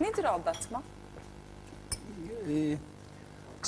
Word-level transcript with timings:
Nedir 0.00 0.24
aldatma? 0.24 0.82
Ee, 2.50 2.76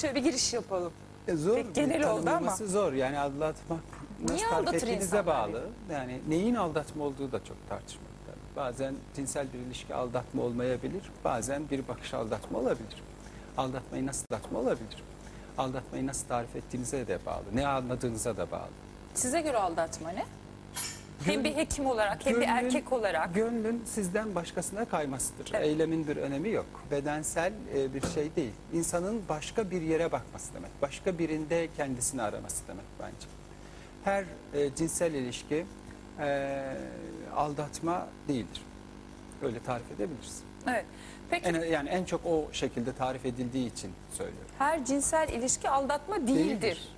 Şöyle 0.00 0.14
bir 0.14 0.22
giriş 0.25 0.52
yapalım. 0.54 0.92
E, 1.28 1.36
Zor. 1.36 1.54
Pek 1.54 1.74
genel 1.74 2.10
oldu 2.10 2.30
ama. 2.30 2.56
zor. 2.56 2.92
Yani 2.92 3.18
aldatmak 3.18 3.80
nasıl 4.22 4.35
Niye 4.35 4.49
tarif 4.49 4.75
ettiğinize 4.75 5.27
bağlı. 5.27 5.62
Yani 5.91 6.21
neyin 6.29 6.54
aldatma 6.54 7.04
olduğu 7.04 7.33
da 7.33 7.45
çok 7.45 7.69
tartışmalı. 7.69 8.09
Bazen 8.56 8.95
cinsel 9.17 9.46
bir 9.53 9.59
ilişki 9.59 9.95
aldatma 9.95 10.43
olmayabilir. 10.43 11.03
Bazen 11.25 11.71
bir 11.71 11.88
bakış 11.88 12.14
aldatma 12.14 12.58
olabilir. 12.58 13.03
Aldatmayı 13.56 14.06
nasıl 14.06 14.24
aldatma 14.31 14.58
olabilir? 14.58 15.03
Aldatmayı 15.58 16.06
nasıl 16.06 16.29
tarif 16.29 16.56
ettiğinize 16.56 17.06
de 17.06 17.19
bağlı. 17.27 17.45
Ne 17.55 17.66
anladığınıza 17.66 18.37
da 18.37 18.51
bağlı. 18.51 18.69
Size 19.15 19.41
göre 19.41 19.59
aldatma 19.59 20.10
ne? 20.10 20.24
Hem 21.24 21.45
bir 21.45 21.56
hekim 21.56 21.87
olarak 21.87 22.27
hem 22.27 22.41
bir 22.41 22.46
erkek 22.48 22.92
olarak. 22.92 23.34
Gönlün 23.34 23.82
sizden 23.87 24.34
başkasına 24.34 24.84
kaymasıdır. 24.84 25.51
Evet. 25.55 25.66
Eylemin 25.66 26.09
bir 26.09 26.16
önemi 26.16 26.48
yok. 26.51 26.66
Bedensel 26.91 27.52
e, 27.77 27.95
bir 27.95 28.02
şey 28.06 28.37
değil. 28.37 28.52
İnsanın 28.73 29.23
başka 29.29 29.70
bir 29.70 29.83
yere 29.83 30.12
bakması 30.12 30.55
demek. 30.55 30.70
Başka 30.83 31.19
birinde 31.19 31.69
kendisini 31.77 32.23
araması 32.23 32.69
demek 32.69 32.84
bence. 33.01 33.27
Her 34.05 34.24
e, 34.55 34.74
cinsel 34.74 35.15
ilişki 35.15 35.66
e, 36.20 36.59
aldatma 37.37 38.07
değildir. 38.29 38.62
Öyle 39.43 39.59
tarif 39.62 39.91
edebiliriz. 39.96 40.43
Evet. 40.69 40.85
Peki 41.30 41.46
En, 41.48 41.55
yani 41.73 41.88
en 41.88 42.05
çok 42.05 42.27
o 42.27 42.48
şekilde 42.52 42.93
tarif 42.93 43.27
edildiği 43.27 43.73
için 43.73 43.91
söylüyorum. 44.12 44.51
her 44.59 44.85
cinsel 44.85 45.29
ilişki 45.29 45.71
aldatma 45.71 46.16
değildir. 46.27 46.62
Değildir. 46.62 46.88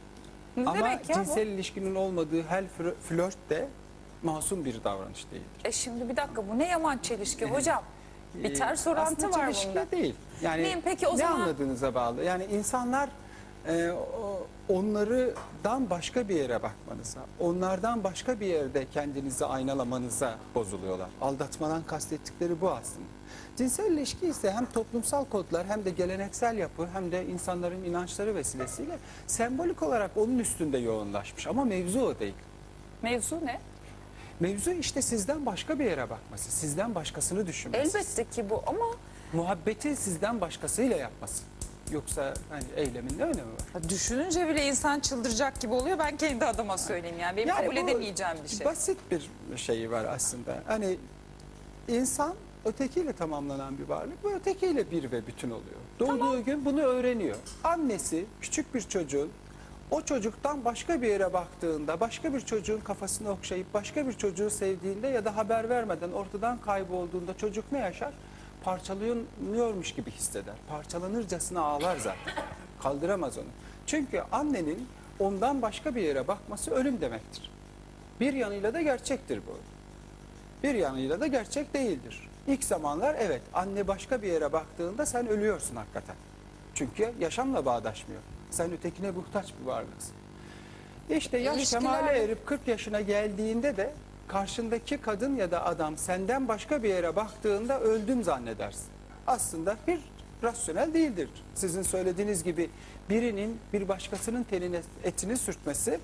Ne 0.57 0.63
Ama 0.69 0.79
demek 0.79 1.09
ya 1.09 1.15
cinsel 1.15 1.47
ilişkinin 1.47 1.95
olmadığı 1.95 2.43
her 2.43 2.65
flö- 2.79 2.95
flört 3.09 3.37
de 3.51 3.69
masum 4.23 4.65
bir 4.65 4.85
davranış 4.85 5.27
değildir. 5.31 5.47
E 5.65 5.73
şimdi 5.73 6.09
bir 6.09 6.17
dakika 6.17 6.49
bu 6.49 6.59
ne 6.59 6.69
yaman 6.69 6.99
çelişki 6.99 7.45
hocam. 7.47 7.83
Bir 8.35 8.51
Ee, 8.51 8.55
ters 8.55 8.87
orantı 8.87 9.27
aslında 9.27 9.39
var 9.39 9.45
çelişki 9.47 9.69
bunda. 9.69 9.91
değil. 9.91 10.15
Yani 10.43 10.63
Neyim 10.63 10.81
peki 10.85 11.07
o 11.09 11.13
ne 11.13 11.17
zaman? 11.19 11.41
anladığınıza 11.41 11.95
bağlı. 11.95 12.25
Yani 12.25 12.45
insanlar 12.45 13.09
e, 13.69 13.91
o- 13.91 14.47
onlardan 14.69 15.91
başka 15.91 16.29
bir 16.29 16.35
yere 16.35 16.63
bakmanıza, 16.63 17.21
onlardan 17.41 18.05
başka 18.05 18.41
bir 18.41 18.47
yerde 18.47 18.87
kendinizi 18.95 19.47
aynalamanıza 19.47 20.35
bozuluyorlar. 20.55 21.09
Aldatmadan 21.21 21.83
kastettikleri 21.83 22.61
bu 22.61 22.71
aslında. 22.71 23.07
Cinsel 23.57 23.93
ilişki 23.93 24.27
ise 24.27 24.53
hem 24.53 24.67
toplumsal 24.67 25.25
kodlar 25.25 25.67
hem 25.67 25.85
de 25.85 25.91
geleneksel 25.91 26.59
yapı 26.59 26.87
hem 26.93 27.13
de 27.13 27.27
insanların 27.27 27.85
inançları 27.85 28.35
vesilesiyle 28.35 28.99
sembolik 29.27 29.83
olarak 29.83 30.11
onun 30.17 30.39
üstünde 30.39 30.79
yoğunlaşmış. 30.79 31.47
Ama 31.47 31.65
mevzu 31.65 32.01
o 32.01 32.19
değil. 32.19 32.35
Mevzu 33.03 33.47
ne? 33.47 33.61
Mevzu 34.41 34.71
işte 34.71 35.03
sizden 35.03 35.47
başka 35.47 35.79
bir 35.79 35.85
yere 35.85 36.11
bakması, 36.11 36.51
sizden 36.51 36.95
başkasını 36.95 37.47
düşünmesi. 37.47 37.99
Elbette 37.99 38.25
ki 38.25 38.51
bu 38.51 38.63
ama 38.67 38.85
muhabbeti 39.33 39.97
sizden 39.97 40.41
başkasıyla 40.41 40.97
yapması. 40.97 41.43
Yoksa 41.93 42.35
hani 42.51 42.65
eylemin 42.77 43.19
ne 43.19 43.23
önemi 43.23 43.53
var? 43.53 43.89
düşününce 43.89 44.49
bile 44.49 44.67
insan 44.67 45.01
çıldıracak 45.01 45.61
gibi 45.61 45.75
oluyor. 45.75 45.99
Ben 45.99 46.17
kendi 46.17 46.45
adıma 46.45 46.79
söyleyeyim 46.79 47.17
yani. 47.21 47.37
Benim 47.37 47.49
Yani 47.49 47.65
kabul 47.65 47.77
bu 47.77 47.81
edemeyeceğim 47.81 48.37
bir 48.45 48.49
şey. 48.49 48.67
Basit 48.67 48.99
bir 49.11 49.31
şeyi 49.57 49.91
var 49.91 50.05
aslında. 50.05 50.63
Hani 50.67 50.97
insan 51.89 52.35
ötekiyle 52.65 53.13
tamamlanan 53.13 53.79
bir 53.79 53.89
varlık 53.89 54.25
ve 54.25 54.35
ötekiyle 54.35 54.91
bir 54.91 55.13
ve 55.13 55.27
bütün 55.27 55.51
oluyor. 55.51 55.77
Doğduğu 55.99 56.45
gün 56.45 56.65
bunu 56.65 56.81
öğreniyor. 56.81 57.37
Annesi 57.65 58.25
küçük 58.41 58.75
bir 58.75 58.81
çocuğun 58.81 59.31
o 59.91 60.03
çocuktan 60.03 60.65
başka 60.65 61.03
bir 61.03 61.09
yere 61.09 61.33
baktığında, 61.33 62.01
başka 62.01 62.35
bir 62.35 62.41
çocuğun 62.41 62.81
kafasını 62.81 63.31
okşayıp 63.31 63.75
başka 63.75 64.07
bir 64.07 64.13
çocuğu 64.13 64.51
sevdiğinde 64.51 65.09
ya 65.09 65.25
da 65.25 65.37
haber 65.37 65.69
vermeden 65.69 66.13
ortadan 66.13 66.59
kaybolduğunda 66.59 67.37
çocuk 67.37 67.73
ne 67.73 67.79
yaşar? 67.79 68.13
Parçalanıyormuş 68.65 69.93
gibi 69.95 70.11
hisseder. 70.11 70.55
Parçalanırcasına 70.69 71.61
ağlar 71.61 71.97
zaten. 71.97 72.35
Kaldıramaz 72.83 73.39
onu. 73.39 73.47
Çünkü 73.87 74.23
annenin 74.33 74.89
ondan 75.19 75.63
başka 75.63 75.95
bir 75.95 76.03
yere 76.03 76.29
bakması 76.29 76.71
ölüm 76.71 77.01
demektir. 77.01 77.51
Bir 78.21 78.33
yanıyla 78.33 78.75
da 78.75 78.81
gerçektir 78.81 79.41
bu. 79.47 79.59
Bir 80.63 80.75
yanıyla 80.75 81.21
da 81.21 81.27
gerçek 81.27 81.75
değildir. 81.75 82.29
İlk 82.47 82.65
zamanlar 82.65 83.17
evet 83.19 83.43
anne 83.55 83.89
başka 83.89 84.23
bir 84.23 84.29
yere 84.29 84.53
baktığında 84.53 85.07
sen 85.07 85.29
ölüyorsun 85.29 85.77
hakikaten. 85.77 86.17
Çünkü 86.81 87.13
yaşamla 87.21 87.65
bağdaşmıyor. 87.65 88.21
Sen 88.51 88.73
ötekine 88.73 89.11
muhtaç 89.11 89.47
bir 89.61 89.67
varlıksın. 89.67 90.13
İşte 91.11 91.39
yaş 91.39 91.57
İlişkiler- 91.57 91.81
kemale 91.81 92.19
erip 92.25 92.47
40 92.47 92.69
yaşına 92.69 93.01
geldiğinde 93.01 93.77
de 93.77 93.93
karşındaki 94.29 94.97
kadın 94.99 95.37
ya 95.37 95.51
da 95.51 95.65
adam 95.67 95.97
senden 95.97 96.49
başka 96.49 96.83
bir 96.83 96.89
yere 96.89 97.17
baktığında 97.17 97.81
öldüm 97.81 98.23
zannedersin. 98.25 98.87
Aslında 99.27 99.77
bir 99.87 100.01
rasyonel 100.43 100.95
değildir. 100.95 101.29
Sizin 101.55 101.83
söylediğiniz 101.83 102.45
gibi 102.45 102.71
birinin 103.11 103.59
bir 103.73 103.89
başkasının 103.89 104.43
tenine 104.43 104.81
etini 105.05 105.37
sürtmesi 105.37 106.01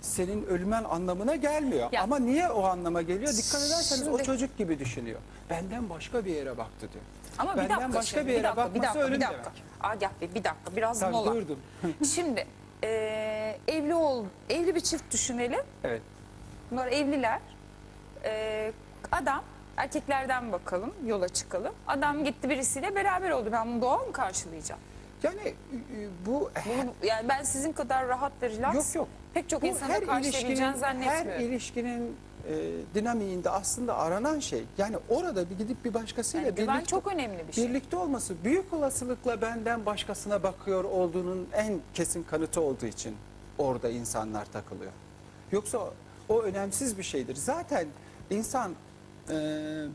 senin 0.00 0.46
ölmen 0.46 0.84
anlamına 0.84 1.36
gelmiyor. 1.36 1.88
Ya- 1.92 2.02
Ama 2.02 2.18
niye 2.18 2.48
o 2.50 2.62
anlama 2.64 3.02
geliyor? 3.02 3.32
Dikkat 3.32 3.62
ederseniz 3.62 4.08
o 4.08 4.10
Şimdi- 4.10 4.22
çocuk 4.24 4.58
gibi 4.58 4.78
düşünüyor. 4.78 5.20
Benden 5.50 5.90
başka 5.90 6.24
bir 6.24 6.34
yere 6.34 6.58
baktı 6.58 6.88
diyor. 6.92 7.04
Ama 7.40 7.52
bir 7.52 7.58
Benden 7.58 7.76
dakika 7.80 7.98
başka 7.98 8.02
şimdi, 8.18 8.26
bir 8.28 8.32
yere 8.32 8.42
dakika, 8.44 8.60
bir 8.74 8.74
bakması 8.74 8.82
dakika, 8.94 9.00
ölüm 9.04 9.14
bir 9.16 9.20
dakika. 9.20 9.44
demek. 9.44 9.62
Agah 9.80 10.10
Bey 10.20 10.28
bir 10.34 10.44
dakika 10.44 10.76
biraz 10.76 11.00
Tabii 11.00 11.12
mola. 11.12 11.34
durdum. 11.34 11.58
Şimdi 12.14 12.46
eee, 12.82 13.58
evli 13.68 13.94
ol, 13.94 14.24
evli 14.48 14.74
bir 14.74 14.80
çift 14.80 15.12
düşünelim. 15.12 15.60
evet. 15.84 16.02
Bunlar 16.70 16.86
evliler. 16.86 17.40
Eee, 18.24 18.72
adam 19.12 19.42
erkeklerden 19.76 20.52
bakalım 20.52 20.92
yola 21.06 21.28
çıkalım. 21.28 21.74
Adam 21.86 22.24
gitti 22.24 22.48
birisiyle 22.50 22.94
beraber 22.94 23.30
oldu. 23.30 23.48
Ben 23.52 23.66
bunu 23.68 23.80
doğal 23.82 24.06
mı 24.06 24.12
karşılayacağım? 24.12 24.80
Yani 25.22 25.40
e, 25.48 25.54
bu 26.26 26.50
Bunu, 26.66 26.92
yani 27.02 27.28
ben 27.28 27.42
sizin 27.42 27.72
kadar 27.72 28.08
rahat 28.08 28.32
ve 28.42 28.48
relax 28.50 28.74
Yok, 28.74 28.94
yok. 28.94 29.08
pek 29.34 29.48
çok 29.48 29.62
Bu 29.62 29.66
insana 29.66 29.88
her 29.88 30.06
karşılayabileceğini 30.06 30.48
ilişkinin, 30.48 30.72
her 30.72 30.78
zannetmiyorum. 30.78 31.42
ilişkinin 31.44 32.16
e, 32.48 32.72
dinamiğinde 32.94 33.50
aslında 33.50 33.96
aranan 33.96 34.40
şey. 34.40 34.64
Yani 34.78 34.96
orada 35.08 35.50
bir 35.50 35.58
gidip 35.58 35.84
bir 35.84 35.94
başkasıyla 35.94 36.46
Yani 36.46 36.56
güven 36.56 36.74
birlikte, 36.74 36.90
çok 36.90 37.12
önemli 37.12 37.48
bir 37.48 37.52
şey. 37.52 37.68
birlikte 37.68 37.96
olması 37.96 38.34
büyük 38.44 38.72
olasılıkla 38.72 39.40
benden 39.40 39.86
başkasına 39.86 40.42
bakıyor 40.42 40.84
olduğunun 40.84 41.48
en 41.54 41.80
kesin 41.94 42.22
kanıtı 42.22 42.60
olduğu 42.60 42.86
için 42.86 43.16
orada 43.58 43.90
insanlar 43.90 44.44
takılıyor. 44.44 44.92
Yoksa 45.52 45.78
o, 45.78 45.92
o 46.28 46.42
önemsiz 46.42 46.98
bir 46.98 47.02
şeydir. 47.02 47.36
Zaten 47.36 47.86
insan 48.30 48.72
e, 49.30 49.34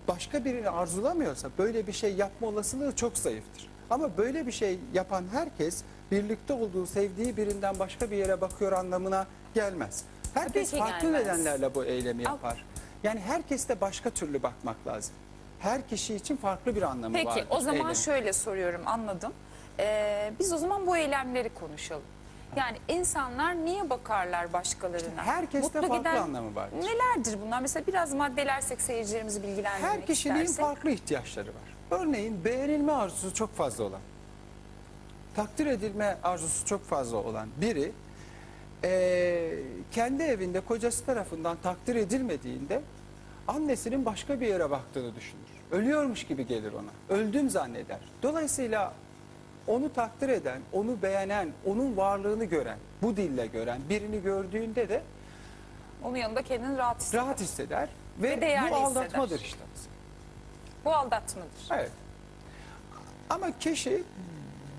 başka 0.08 0.46
birini 0.46 0.70
arzulamıyorsa 0.70 1.50
böyle 1.58 1.88
bir 1.88 1.94
şey 1.94 2.16
yapma 2.16 2.48
olasılığı 2.48 2.96
çok 2.96 3.18
zayıftır. 3.18 3.70
Ama 3.90 4.18
böyle 4.18 4.48
bir 4.48 4.52
şey 4.52 4.80
yapan 4.94 5.24
herkes 5.32 5.82
birlikte 6.12 6.54
olduğu, 6.54 6.86
sevdiği 6.86 7.38
birinden 7.38 7.80
başka 7.80 8.12
bir 8.12 8.18
yere 8.18 8.42
bakıyor 8.42 8.72
anlamına 8.72 9.28
gelmez. 9.54 10.04
Herkes 10.36 10.72
ki 10.72 10.78
farklı 10.78 11.02
gelmez. 11.12 11.22
nedenlerle 11.28 11.76
bu 11.76 11.86
eylemi 11.86 12.24
yapar. 12.24 12.66
Yani 13.04 13.20
herkeste 13.20 13.82
başka 13.82 14.10
türlü 14.10 14.44
bakmak 14.44 14.88
lazım. 14.88 15.16
Her 15.60 15.88
kişi 15.88 16.16
için 16.16 16.38
farklı 16.38 16.76
bir 16.76 16.82
anlamı 16.82 17.14
Peki 17.16 17.28
vardır. 17.28 17.46
o 17.50 17.60
zaman 17.60 17.76
eylemin. 17.76 17.94
şöyle 17.94 18.34
soruyorum 18.34 18.82
anladım. 18.86 19.34
Ee, 19.80 20.34
biz 20.40 20.54
o 20.54 20.58
zaman 20.58 20.88
bu 20.88 20.98
eylemleri 20.98 21.50
konuşalım. 21.50 22.04
Yani 22.56 22.78
insanlar 22.88 23.56
niye 23.56 23.90
bakarlar 23.90 24.54
başkalarına? 24.54 25.24
herkeste 25.24 25.82
farklı 25.88 26.10
anlamı 26.20 26.56
vardır. 26.56 26.78
Nelerdir 26.78 27.38
bunlar? 27.46 27.62
Mesela 27.62 27.88
biraz 27.88 28.14
maddelersek 28.14 28.82
seyircilerimizi 28.82 29.44
bilgilendirmek 29.44 29.92
Her 29.94 30.06
kişinin 30.06 30.36
istersek. 30.36 30.66
farklı 30.66 30.90
ihtiyaçları 30.92 31.48
var. 31.48 32.00
Örneğin 32.00 32.44
beğenilme 32.46 32.92
arzusu 32.92 33.34
çok 33.34 33.56
fazla 33.56 33.84
olan, 33.84 34.00
takdir 35.36 35.66
edilme 35.66 36.18
arzusu 36.24 36.66
çok 36.66 36.86
fazla 36.86 37.18
olan 37.18 37.48
biri 37.62 37.92
eee, 38.84 39.60
kendi 39.92 40.24
evinde 40.24 40.60
kocası 40.60 41.06
tarafından 41.06 41.58
takdir 41.64 41.96
edilmediğinde 41.96 42.82
annesinin 43.48 44.06
başka 44.06 44.42
bir 44.42 44.48
yere 44.48 44.70
baktığını 44.70 45.16
düşünür. 45.16 45.42
Ölüyormuş 45.72 46.24
gibi 46.24 46.48
gelir 46.48 46.74
ona. 46.74 47.18
Öldüm 47.20 47.50
zanneder. 47.50 48.00
Dolayısıyla 48.24 48.94
onu 49.68 49.94
takdir 49.94 50.30
eden, 50.30 50.62
onu 50.74 51.02
beğenen, 51.02 51.50
onun 51.66 51.98
varlığını 51.98 52.46
gören, 52.46 52.78
bu 53.02 53.18
dille 53.18 53.48
gören 53.48 53.82
birini 53.90 54.22
gördüğünde 54.22 54.90
de 54.90 55.02
Onun 56.04 56.16
yanında 56.18 56.42
kendini 56.42 56.78
rahat 56.78 57.02
hisseder. 57.02 57.24
rahat 57.24 57.42
hisseder 57.42 57.90
ve, 58.22 58.42
Ve 58.42 58.58
bu 58.72 58.76
aldatmadır 58.76 59.36
hisseder. 59.40 59.46
işte. 59.46 59.90
Bu 60.86 60.92
aldatmadır. 60.94 61.50
Evet. 61.72 61.92
Ama 63.30 63.60
kişi 63.60 64.04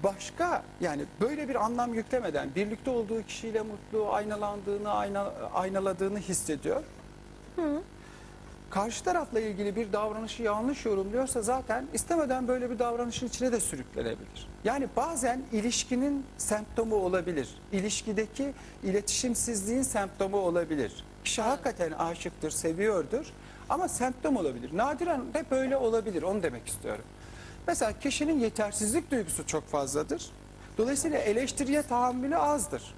başka 0.07 0.63
yani 0.81 1.05
böyle 1.21 1.49
bir 1.49 1.55
anlam 1.65 1.95
yüklemeden 1.95 2.55
birlikte 2.55 2.91
olduğu 2.91 3.23
kişiyle 3.23 3.63
mutlu, 3.63 4.13
aynalandığını, 4.13 4.93
ayna, 4.93 5.33
aynaladığını 5.55 6.19
hissediyor. 6.19 6.83
Karşı 8.71 9.05
tarafla 9.05 9.41
ilgili 9.41 9.77
bir 9.77 9.93
davranışı 9.93 10.43
yanlış 10.43 10.87
yorumluyorsa 10.87 11.43
zaten 11.43 11.87
istemeden 11.95 12.49
böyle 12.49 12.71
bir 12.71 12.79
davranışın 12.79 13.27
içine 13.27 13.53
de 13.53 13.61
sürüklenebilir. 13.61 14.49
Yani 14.65 14.89
bazen 14.97 15.43
ilişkinin 15.53 16.25
semptomu 16.39 16.97
olabilir. 16.97 17.49
İlişkideki 17.73 18.53
iletişimsizliğin 18.83 19.83
semptomu 19.83 20.37
olabilir. 20.37 21.05
Kişi 21.25 21.43
hakikaten 21.43 21.93
aşıktır, 21.93 22.51
seviyordur 22.51 23.27
ama 23.69 23.89
semptom 23.89 24.37
olabilir. 24.37 24.77
Nadiren 24.77 25.35
de 25.35 25.45
böyle 25.51 25.77
olabilir 25.77 26.23
onu 26.23 26.43
demek 26.43 26.69
istiyorum. 26.69 27.05
Mesela 27.67 27.93
kişinin 27.99 28.41
yetersizlik 28.41 29.11
duygusu 29.11 29.47
çok 29.47 29.69
fazladır. 29.69 30.31
Dolayısıyla 30.79 31.19
eleştiriye 31.19 31.83
tahammülü 31.83 32.37
azdır. 32.37 32.95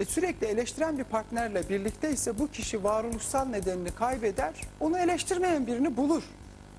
E 0.00 0.04
sürekli 0.04 0.46
eleştiren 0.46 0.98
bir 0.98 1.04
partnerle 1.04 1.68
birlikte 1.68 2.10
ise 2.10 2.38
bu 2.38 2.50
kişi 2.50 2.84
varoluşsal 2.84 3.44
nedenini 3.44 3.90
kaybeder. 3.90 4.54
Onu 4.80 4.98
eleştirmeyen 4.98 5.66
birini 5.66 5.96
bulur. 5.96 6.22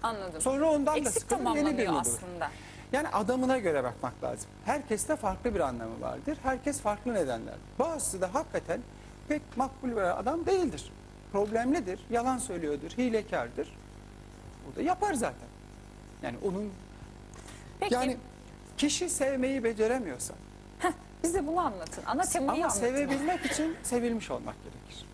Anladım. 0.04 0.42
Sonra 0.42 0.72
ondan 0.72 0.96
da 0.96 1.00
Eksik 1.00 1.22
sıkılır 1.22 1.56
yeni 1.56 1.78
birini 1.78 1.90
bulur. 1.90 2.00
aslında. 2.02 2.50
Yani 2.94 3.08
adamına 3.08 3.58
göre 3.58 3.84
bakmak 3.84 4.24
lazım. 4.24 4.50
Herkeste 4.66 5.16
farklı 5.16 5.56
bir 5.56 5.60
anlamı 5.60 6.02
vardır. 6.02 6.38
Herkes 6.44 6.80
farklı 6.82 7.14
nedenler. 7.14 7.56
Bazısı 7.80 8.22
da 8.22 8.34
hakikaten 8.34 8.80
pek 9.28 9.42
makbul 9.58 9.90
bir 9.92 10.20
adam 10.20 10.46
değildir. 10.46 10.92
Problemlidir, 11.32 12.00
yalan 12.10 12.38
söylüyordur, 12.38 12.90
hilekardır. 12.92 13.68
O 14.74 14.76
da 14.76 14.82
yapar 14.82 15.14
zaten. 15.14 15.49
Yani 16.24 16.38
onun 16.44 16.72
Peki 17.80 17.94
yani 17.94 18.18
kişi 18.78 19.10
sevmeyi 19.10 19.64
beceremiyorsa 19.64 20.34
bize 21.24 21.48
bunu 21.48 21.60
anlatın. 21.60 22.04
Ana 22.06 22.22
temayı 22.24 22.50
ama 22.52 22.74
anlatın. 22.74 22.80
sevebilmek 22.80 23.46
için 23.46 23.76
sevilmiş 23.84 24.32
olmak 24.32 24.56
gerekir. 24.64 25.06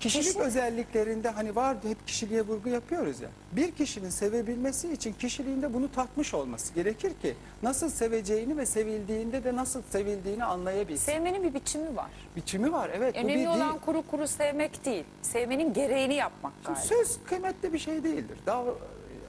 Kişilik 0.00 0.26
Kişi- 0.26 0.40
özelliklerinde 0.40 1.28
hani 1.30 1.56
vardı 1.56 1.88
hep 1.88 2.06
kişiliğe 2.06 2.42
vurgu 2.42 2.68
yapıyoruz 2.68 3.20
ya. 3.20 3.28
Bir 3.52 3.70
kişinin 3.70 4.10
sevebilmesi 4.10 4.92
için 4.92 5.12
kişiliğinde 5.12 5.74
bunu 5.74 5.92
tatmış 5.92 6.34
olması 6.34 6.74
gerekir 6.74 7.12
ki 7.22 7.34
nasıl 7.62 7.88
seveceğini 7.90 8.56
ve 8.56 8.66
sevildiğinde 8.66 9.44
de 9.44 9.56
nasıl 9.56 9.82
sevildiğini 9.90 10.44
anlayabilsin. 10.44 11.04
Sevmenin 11.06 11.42
bir 11.42 11.54
biçimi 11.54 11.96
var. 11.96 12.10
Biçimi 12.36 12.72
var 12.72 12.90
evet. 12.94 13.14
bu 13.14 13.18
bir 13.18 13.24
Önemli 13.34 13.48
olan 13.48 13.70
değil. 13.70 13.80
kuru 13.84 14.02
kuru 14.06 14.28
sevmek 14.28 14.84
değil. 14.84 15.04
Sevmenin 15.22 15.72
gereğini 15.74 16.14
yapmak 16.14 16.52
galiba. 16.64 16.80
Söz 16.80 17.18
kıymetli 17.24 17.72
bir 17.72 17.78
şey 17.78 18.04
değildir. 18.04 18.38
Daha 18.46 18.64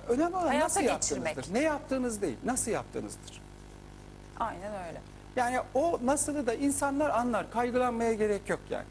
önemli 0.10 0.36
olan 0.36 0.48
Hayata 0.48 0.66
nasıl 0.66 0.82
geçirmek. 0.82 1.26
yaptığınızdır. 1.28 1.54
Ne 1.54 1.62
yaptığınız 1.64 2.22
değil, 2.22 2.38
nasıl 2.46 2.72
yaptığınızdır. 2.72 3.42
Aynen 4.40 4.74
öyle. 4.88 5.02
Yani 5.36 5.60
o 5.74 6.00
nasılı 6.04 6.48
da 6.48 6.54
insanlar 6.54 7.10
anlar. 7.10 7.52
Kaygılanmaya 7.52 8.14
gerek 8.14 8.50
yok 8.50 8.60
yani. 8.70 8.86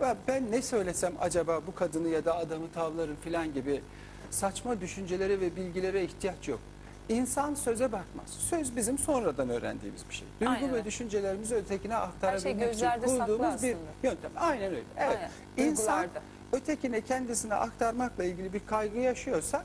Ya 0.00 0.16
Ben 0.28 0.50
ne 0.50 0.62
söylesem 0.62 1.12
acaba 1.20 1.60
bu 1.66 1.74
kadını 1.74 2.08
ya 2.08 2.24
da 2.24 2.36
adamı 2.36 2.72
tavlarım 2.74 3.16
filan 3.24 3.54
gibi 3.54 3.82
saçma 4.30 4.80
düşüncelere 4.80 5.40
ve 5.40 5.56
bilgilere 5.56 6.04
ihtiyaç 6.04 6.48
yok. 6.48 6.60
İnsan 7.08 7.54
söze 7.54 7.84
bakmaz. 7.92 8.26
Söz 8.50 8.76
bizim 8.76 8.98
sonradan 8.98 9.48
öğrendiğimiz 9.48 10.02
bir 10.08 10.14
şey. 10.14 10.28
Duygu 10.40 10.52
Aynen 10.52 10.74
ve 10.74 10.84
düşüncelerimizi 10.84 11.54
ötekine 11.54 11.96
aktarabilmek 11.96 12.54
için 12.54 12.60
gözlerde 12.66 13.08
saklı 13.08 13.26
kurduğumuz 13.36 13.62
bir 13.62 13.76
yöntem. 14.02 14.30
Aynen 14.36 14.70
öyle. 14.70 14.82
Evet. 14.98 15.18
Aynen, 15.58 15.70
İnsan 15.70 16.02
duygularda. 16.02 16.22
ötekine 16.52 17.00
kendisine 17.00 17.54
aktarmakla 17.54 18.24
ilgili 18.24 18.52
bir 18.52 18.60
kaygı 18.66 18.98
yaşıyorsa 18.98 19.64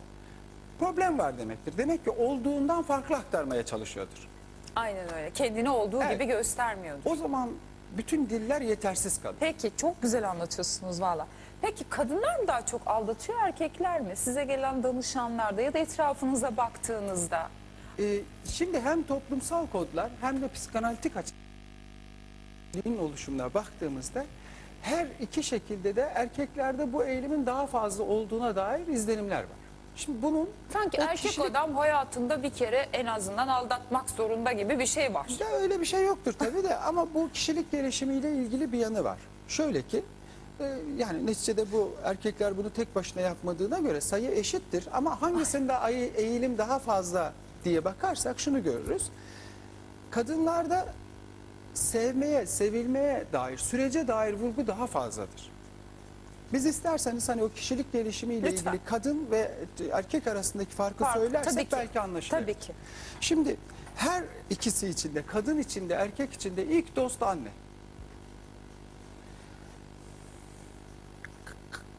problem 0.79 1.19
var 1.19 1.37
demektir. 1.37 1.73
Demek 1.77 2.03
ki 2.03 2.09
olduğundan 2.09 2.83
farklı 2.83 3.15
aktarmaya 3.15 3.65
çalışıyordur. 3.65 4.27
Aynen 4.75 5.13
öyle. 5.13 5.31
Kendini 5.33 5.69
olduğu 5.69 6.01
Evet. 6.01 6.11
gibi 6.13 6.25
göstermiyordu. 6.25 7.01
O 7.05 7.15
zaman 7.15 7.49
bütün 7.97 8.29
diller 8.29 8.61
yetersiz 8.61 9.21
kalır. 9.21 9.35
Peki 9.39 9.71
çok 9.77 10.01
güzel 10.01 10.29
anlatıyorsunuz 10.29 11.01
valla. 11.01 11.27
Peki 11.61 11.83
kadınlar 11.89 12.39
mı 12.39 12.47
daha 12.47 12.65
çok 12.65 12.81
aldatıyor 12.85 13.39
erkekler 13.41 14.01
mi? 14.01 14.15
Size 14.15 14.43
gelen 14.45 14.83
danışanlarda 14.83 15.61
ya 15.61 15.73
da 15.73 15.77
etrafınıza 15.79 16.57
baktığınızda. 16.57 17.49
Ee, 17.99 18.19
şimdi 18.45 18.81
hem 18.81 19.03
toplumsal 19.03 19.67
kodlar 19.67 20.09
hem 20.21 20.41
de 20.41 20.47
psikanalitik 20.47 21.13
açıdan 21.17 21.37
oluşumuna 22.99 23.53
baktığımızda 23.53 24.25
her 24.81 25.07
iki 25.21 25.43
şekilde 25.43 25.95
de 25.95 26.01
erkeklerde 26.01 26.93
bu 26.93 27.03
eğilimin 27.03 27.45
daha 27.45 27.67
fazla 27.67 28.03
olduğuna 28.03 28.55
dair 28.55 28.87
izlenimler 28.87 29.39
var. 29.39 29.57
Şimdi 29.97 30.21
bunun 30.21 30.49
Sanki 30.73 30.97
erkek 30.97 31.17
kişilik- 31.31 31.45
adam 31.51 31.75
hayatında 31.75 32.43
bir 32.43 32.49
kere 32.49 32.87
en 32.93 33.05
azından 33.05 33.47
aldatmak 33.47 34.09
zorunda 34.09 34.51
gibi 34.51 34.79
bir 34.79 34.85
şey 34.85 35.13
var. 35.13 35.27
Ya 35.39 35.47
öyle 35.47 35.79
bir 35.81 35.85
şey 35.85 36.05
yoktur 36.05 36.33
tabii 36.33 36.63
de 36.63 36.75
ama 36.77 37.07
bu 37.13 37.29
kişilik 37.33 37.71
gelişimiyle 37.71 38.31
ilgili 38.31 38.71
bir 38.71 38.77
yanı 38.77 39.03
var. 39.03 39.17
Şöyle 39.47 39.81
ki 39.81 40.03
e, 40.59 40.75
yani 40.97 41.25
neticede 41.25 41.71
bu 41.71 41.91
erkekler 42.03 42.57
bunu 42.57 42.69
tek 42.69 42.95
başına 42.95 43.21
yapmadığına 43.21 43.79
göre 43.79 44.01
sayı 44.01 44.31
eşittir 44.31 44.87
ama 44.93 45.21
hangisinde 45.21 45.73
ayı- 45.77 46.11
eğilim 46.15 46.57
daha 46.57 46.79
fazla 46.79 47.33
diye 47.65 47.85
bakarsak 47.85 48.39
şunu 48.39 48.63
görürüz. 48.63 49.03
Kadınlarda 50.11 50.93
sevmeye, 51.73 52.45
sevilmeye 52.45 53.25
dair, 53.33 53.57
sürece 53.57 54.07
dair 54.07 54.33
vurgu 54.33 54.67
daha 54.67 54.87
fazladır. 54.87 55.51
Biz 56.53 56.65
isterseniz 56.65 57.29
hani 57.29 57.43
o 57.43 57.49
kişilik 57.49 57.93
gelişimiyle 57.93 58.51
Lütfen. 58.51 58.73
ilgili 58.73 58.85
kadın 58.85 59.27
ve 59.31 59.51
erkek 59.91 60.27
arasındaki 60.27 60.71
farkı 60.71 61.03
Fark, 61.03 61.17
söylersek 61.17 61.53
tabii 61.53 61.65
ki. 61.65 61.71
belki 61.71 61.99
anlaşılır. 61.99 62.41
Tabii 62.41 62.53
ki. 62.53 62.73
Şimdi 63.21 63.57
her 63.95 64.23
ikisi 64.49 64.87
içinde, 64.87 65.25
kadın 65.25 65.57
içinde, 65.57 65.93
erkek 65.93 66.33
içinde 66.33 66.65
ilk 66.65 66.95
dost 66.95 67.23
anne. 67.23 67.49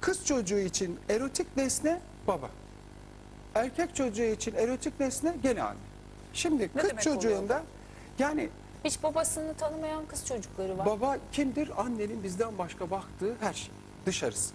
Kız 0.00 0.24
çocuğu 0.26 0.58
için 0.58 0.98
erotik 1.08 1.56
nesne 1.56 2.00
baba. 2.26 2.50
Erkek 3.54 3.96
çocuğu 3.96 4.22
için 4.22 4.54
erotik 4.54 5.00
nesne 5.00 5.36
gene 5.42 5.62
anne. 5.62 5.78
Şimdi 6.32 6.68
kız 6.68 6.88
demek 6.90 7.06
oluyor 7.06 7.14
çocuğunda 7.22 7.62
yani 8.18 8.48
Hiç 8.84 9.02
babasını 9.02 9.54
tanımayan 9.54 10.06
kız 10.06 10.26
çocukları 10.26 10.78
var. 10.78 10.86
baba 10.86 11.16
kimdir? 11.32 11.70
Annenin 11.76 12.22
bizden 12.22 12.58
başka 12.58 12.90
baktığı 12.90 13.34
her 13.40 13.52
şey. 13.54 13.70
Dışarısı. 14.06 14.54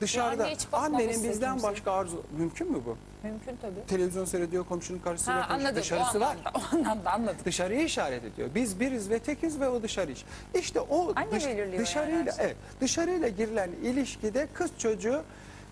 Dışarıda 0.00 0.44
anne 0.44 0.54
hiç 0.54 0.66
annenin 0.72 1.24
bizden 1.30 1.52
kimse. 1.52 1.68
başka 1.68 1.92
arzu 1.92 2.22
mümkün 2.38 2.70
mü 2.72 2.78
bu? 2.86 2.96
Mümkün 3.22 3.56
tabii. 3.62 3.86
Televizyon 3.88 4.24
seyrediyor 4.24 4.64
komşunun 4.64 4.98
karşısıyla 4.98 5.40
Ha, 5.40 5.48
konuşuyor. 5.48 5.60
anladım. 5.68 5.82
Dışarısı 5.82 6.18
o 6.18 6.20
var. 6.20 6.36
anlamda, 6.36 6.52
o 6.58 6.76
anlamda 6.76 7.12
anladım. 7.12 7.36
Dışarıyı 7.44 7.84
işaret 7.84 8.24
ediyor. 8.24 8.48
Biz 8.54 8.80
biriz 8.80 9.10
ve 9.10 9.18
tekiz 9.18 9.60
ve 9.60 9.68
o 9.68 9.82
dışarı 9.82 10.12
iş. 10.12 10.24
İşte 10.54 10.80
o 10.80 11.12
Anne 11.16 11.32
belirliyor 11.32 11.78
dışarıyla 11.82 12.16
yani 12.18 12.26
her 12.30 12.32
şeyi. 12.36 12.46
evet, 12.46 12.56
dışarıyla 12.80 13.28
girilen 13.28 13.70
ilişkide 13.82 14.48
kız 14.54 14.70
çocuğu 14.78 15.22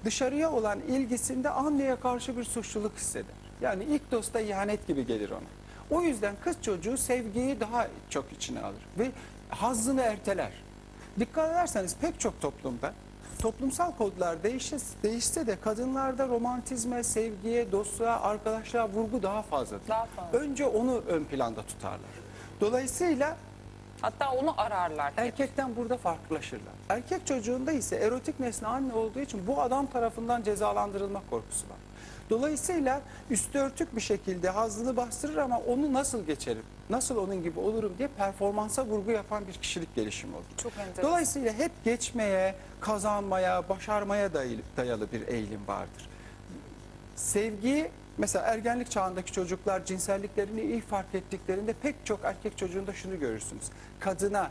dışarıya 0.05 0.53
olan 0.53 0.81
ilgisinde 0.81 1.51
anneye 1.51 1.97
karşı 2.01 2.37
bir 2.37 2.45
suçluluk 2.45 2.97
hisseder. 2.97 3.35
Yani 3.61 3.85
ilk 3.85 4.11
dosta 4.13 4.41
ihanet 4.41 4.87
gibi 4.87 5.07
gelir 5.07 5.31
ona. 5.31 5.41
O 5.99 6.03
yüzden 6.03 6.35
kız 6.45 6.57
çocuğu 6.63 6.97
sevgiyi 6.97 7.61
daha 7.61 7.89
çok 8.11 8.33
içine 8.33 8.61
alır 8.61 8.83
ve 8.99 9.11
hazzını 9.49 10.01
erteler. 10.03 10.51
Dikkat 11.21 11.51
ederseniz 11.51 11.97
pek 11.97 12.21
çok 12.21 12.41
toplumda 12.41 12.93
toplumsal 13.39 13.93
kodlar 13.93 14.43
değişse, 14.43 14.77
değişse 15.03 15.47
de 15.47 15.61
kadınlarda 15.61 16.29
romantizme, 16.29 17.03
sevgiye, 17.03 17.73
dostluğa, 17.73 18.21
arkadaşlığa 18.21 18.89
vurgu 18.89 19.23
daha 19.23 19.43
fazladır. 19.43 19.89
Daha 19.89 20.05
fazla. 20.05 20.39
Önce 20.39 20.67
onu 20.67 21.03
ön 21.09 21.25
planda 21.25 21.63
tutarlar. 21.63 22.11
Dolayısıyla 22.61 23.37
Hatta 24.01 24.33
onu 24.33 24.55
ararlar. 24.61 25.13
erkekten 25.17 25.77
burada 25.77 25.97
farklılaşırlar. 25.97 26.73
Erkek 26.89 27.27
çocuğunda 27.27 27.73
ise 27.73 27.97
erotik 27.97 28.41
nesne 28.41 28.69
anne 28.69 28.93
olduğu 28.95 29.21
için 29.21 29.47
bu 29.47 29.61
adam 29.63 29.87
tarafından 29.87 30.43
cezalandırılma 30.43 31.21
korkusu 31.31 31.67
var. 31.67 31.77
Dolayısıyla 32.35 33.01
üstü 33.31 33.59
örtük 33.59 33.97
bir 33.97 34.01
şekilde 34.01 34.49
hazını 34.51 34.97
bastırır 34.97 35.37
ama 35.37 35.59
onu 35.59 35.93
nasıl 35.93 36.27
geçerim, 36.27 36.63
nasıl 36.91 37.17
onun 37.17 37.43
gibi 37.43 37.61
olurum 37.61 37.93
diye 37.99 38.09
performansa 38.09 38.87
vurgu 38.87 39.11
yapan 39.11 39.47
bir 39.47 39.53
kişilik 39.53 39.95
gelişimi 39.95 40.37
olur. 40.37 40.45
Çok 40.57 40.73
enteresan. 40.73 41.05
Dolayısıyla 41.05 41.53
hep 41.53 41.73
geçmeye, 41.85 42.55
kazanmaya, 42.81 43.69
başarmaya 43.69 44.31
dayalı, 44.77 45.13
bir 45.13 45.29
eğilim 45.29 45.61
vardır. 45.67 46.09
Sevgi 47.17 47.91
mesela 48.19 48.45
ergenlik 48.45 48.91
çağındaki 48.91 49.33
çocuklar 49.33 49.85
cinselliklerini 49.85 50.61
ilk 50.61 50.89
fark 50.89 51.15
ettiklerinde 51.15 51.73
pek 51.73 51.95
çok 52.05 52.21
erkek 52.25 52.59
çocuğunda 52.59 52.93
şunu 52.93 53.19
görürsünüz. 53.19 53.65
Kadına, 54.01 54.51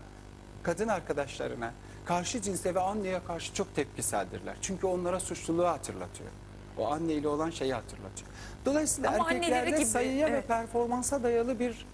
kadın 0.64 0.88
arkadaşlarına, 0.88 1.72
karşı 2.06 2.42
cinse 2.42 2.76
ve 2.76 2.80
anneye 2.80 3.20
karşı 3.28 3.54
çok 3.54 3.76
tepkiseldirler. 3.76 4.56
Çünkü 4.62 4.88
onlara 4.88 5.20
suçluluğu 5.20 5.68
hatırlatıyor. 5.68 6.30
O 6.78 6.92
anneyle 6.92 7.28
olan 7.28 7.50
şeyi 7.50 7.74
hatırlatıyor. 7.74 8.30
Dolayısıyla 8.66 9.12
Ama 9.12 9.32
erkeklerde 9.32 9.72
gibi, 9.72 9.86
sayıya 9.86 10.28
ve 10.28 10.32
evet. 10.32 10.48
performansa 10.48 11.24
dayalı 11.24 11.60
bir 11.60 11.86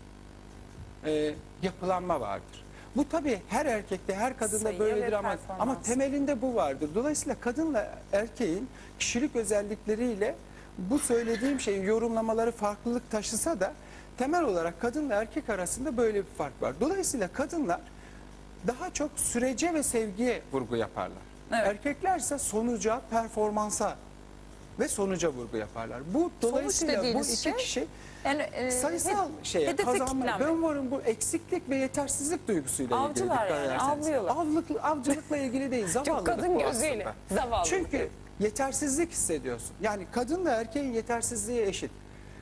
e, 1.06 1.34
yapılanma 1.62 2.22
vardır. 2.22 2.66
Bu 2.96 3.10
tabii 3.10 3.42
her 3.48 3.66
erkekte, 3.66 4.16
her 4.16 4.38
kadında 4.38 4.60
Sayı 4.60 4.80
böyledir 4.80 5.12
ve 5.12 5.18
ama 5.18 5.36
ama 5.60 5.82
temelinde 5.82 6.42
bu 6.42 6.56
vardır. 6.56 6.90
Dolayısıyla 6.96 7.36
kadınla 7.42 7.98
erkeğin 8.12 8.70
kişilik 9.00 9.36
özellikleriyle 9.36 10.36
bu 10.78 11.00
söylediğim 11.00 11.60
şeyin 11.60 11.84
yorumlamaları 11.84 12.52
farklılık 12.52 13.12
taşısa 13.12 13.60
da 13.60 13.74
temel 14.18 14.44
olarak 14.44 14.82
kadınla 14.82 15.16
erkek 15.16 15.50
arasında 15.50 15.98
böyle 15.98 16.20
bir 16.20 16.32
fark 16.38 16.62
var. 16.62 16.74
Dolayısıyla 16.80 17.28
kadınlar 17.28 17.82
daha 18.68 18.94
çok 18.94 19.12
sürece 19.16 19.74
ve 19.74 19.84
sevgiye 19.84 20.42
vurgu 20.52 20.76
yaparlar. 20.76 21.22
Evet. 21.52 21.68
Erkekler 21.68 22.20
ise 22.20 22.40
sonuca, 22.40 23.02
performansa 23.10 23.96
ve 24.80 24.88
sonuca 24.88 25.30
vurgu 25.30 25.58
yaparlar. 25.58 26.02
Bu 26.14 26.32
dolayısıyla 26.42 27.04
bu 27.04 27.20
iki 27.20 27.38
şey, 27.38 27.54
kişi 27.54 27.88
Yani, 28.26 28.42
e, 28.42 28.72
sayısal 28.72 29.28
şeye 29.44 29.68
hedefe 29.68 30.00
kazanma. 30.00 30.38
Ben 30.40 30.64
varım 30.64 30.92
bu 30.92 31.02
eksiklik 31.02 31.70
ve 31.70 31.76
yetersizlik 31.76 32.48
duygusuyla 32.48 32.98
ilgili. 32.98 33.10
Avcılar 33.10 33.46
dikkat 33.46 33.66
yani, 33.66 33.80
avlıyorlar. 33.80 34.32
Avlık, 34.32 34.66
avcılıkla 34.84 35.38
ilgili 35.38 35.72
değil, 35.72 35.88
zavallılık 35.94 36.26
kadın 36.26 36.56
bu 36.56 36.60
gözüyle, 36.60 37.08
aslında. 37.08 37.42
zavallılık. 37.42 37.66
Çünkü 37.66 38.10
yetersizlik 38.40 39.12
hissediyorsun. 39.12 39.72
Yani 39.82 40.06
kadınla 40.12 40.52
erkeğin 40.52 40.94
yetersizliği 40.94 41.62
eşit. 41.62 41.92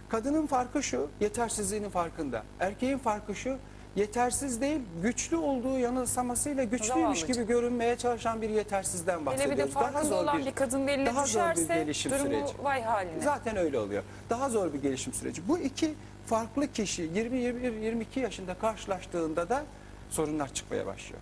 Kadının 0.10 0.48
farkı 0.48 0.84
şu, 0.84 1.08
yetersizliğinin 1.20 1.90
farkında. 1.90 2.44
Erkeğin 2.60 2.98
farkı 2.98 3.36
şu, 3.36 3.58
yetersiz 3.98 4.62
değil, 4.62 4.80
güçlü 5.04 5.38
olduğu 5.38 5.80
yanılsamasıyla 5.80 6.64
güçlüymüş 6.64 7.26
gibi 7.26 7.48
görünmeye 7.48 7.98
çalışan 7.98 8.42
bir 8.42 8.50
yetersizden 8.50 9.18
Hele 9.18 9.26
bahsediyoruz. 9.26 9.58
bir 9.58 9.64
de 9.64 9.68
farkında 9.68 10.16
olan 10.16 10.46
bir, 10.46 10.52
kadın 10.52 10.88
eline 10.88 11.06
daha 11.06 11.26
zor 11.26 11.42
bir 11.42 11.56
düşerse 11.56 11.76
gelişim 11.76 12.12
durumu 12.12 12.26
süreci. 12.26 12.54
vay 12.64 12.82
haline. 12.82 13.22
Zaten 13.22 13.58
öyle 13.58 13.80
oluyor. 13.80 14.04
Daha 14.30 14.50
zor 14.50 14.74
bir 14.74 14.82
gelişim 14.82 15.14
süreci. 15.14 15.48
Bu 15.48 15.60
iki 15.60 15.94
farklı 16.26 16.72
kişi 16.72 17.04
20-21-22 17.04 18.20
yaşında 18.20 18.54
karşılaştığında 18.54 19.50
da 19.50 19.64
sorunlar 20.10 20.54
çıkmaya 20.54 20.86
başlıyor. 20.86 21.22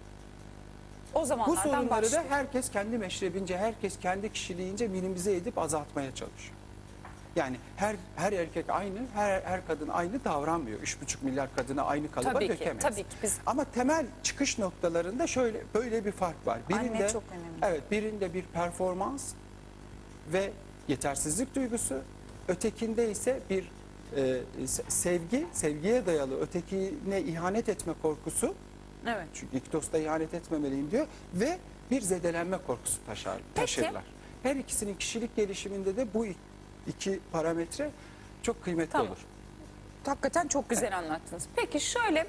o 1.14 1.22
Bu 1.22 1.26
zamanlardan 1.26 1.64
sorunları 1.64 1.88
da 1.88 2.02
başlıyor. 2.02 2.24
herkes 2.30 2.72
kendi 2.72 2.98
meşrebince, 2.98 3.58
herkes 3.58 4.00
kendi 4.00 4.34
kişiliğince 4.34 4.88
minimize 4.88 5.36
edip 5.36 5.58
azaltmaya 5.58 6.16
çalışıyor. 6.16 6.56
Yani 7.36 7.58
her 7.76 7.96
her 8.16 8.32
erkek 8.34 8.70
aynı, 8.70 9.00
her 9.16 9.42
her 9.42 9.68
kadın 9.68 9.88
aynı 9.88 10.24
davranmıyor. 10.26 10.80
3,5 10.80 11.16
milyar 11.22 11.56
kadını 11.56 11.82
aynı 11.84 12.12
kalıba 12.12 12.34
Tabii 12.34 12.48
ki, 12.48 12.54
dökemeyiz. 12.54 12.84
tabii 12.84 13.04
ki 13.04 13.16
biz 13.24 13.38
Ama 13.46 13.64
temel 13.66 14.06
çıkış 14.24 14.60
noktalarında 14.60 15.28
şöyle 15.28 15.64
böyle 15.74 16.06
bir 16.06 16.12
fark 16.12 16.48
var. 16.48 16.60
Anne 16.74 17.10
çok 17.10 17.24
önemli. 17.32 17.46
Evet, 17.62 17.92
birinde 17.92 18.34
bir 18.34 18.42
performans 18.44 19.34
ve 20.34 20.52
yetersizlik 20.88 21.56
duygusu, 21.56 21.96
ötekinde 22.48 23.12
ise 23.12 23.40
bir 23.50 23.72
e, 24.16 24.22
se- 24.66 24.90
sevgi, 24.92 25.46
sevgiye 25.54 26.06
dayalı 26.06 26.42
ötekine 26.42 27.22
ihanet 27.22 27.70
etme 27.70 27.94
korkusu. 28.02 28.54
evet. 29.08 29.28
Çünkü 29.34 29.58
İktos'ta 29.58 29.98
ihanet 29.98 30.34
etmemeliyim 30.34 30.92
diyor 30.92 31.08
ve 31.34 31.58
bir 31.92 32.02
zedelenme 32.02 32.58
korkusu 32.68 33.06
taşır, 33.06 33.32
taşırlar. 33.56 34.04
Her 34.44 34.56
ikisinin 34.56 34.94
kişilik 34.96 35.36
gelişiminde 35.36 35.98
de 35.98 36.08
bu 36.14 36.26
iki 36.88 37.20
parametre 37.32 37.90
çok 38.44 38.64
kıymetli 38.64 38.92
Tamam. 38.92 39.08
olur. 39.08 39.18
Hakikaten 40.06 40.48
çok 40.48 40.70
güzel 40.70 40.98
anlattınız. 40.98 41.48
Peki 41.56 41.80
şöyle 41.80 42.28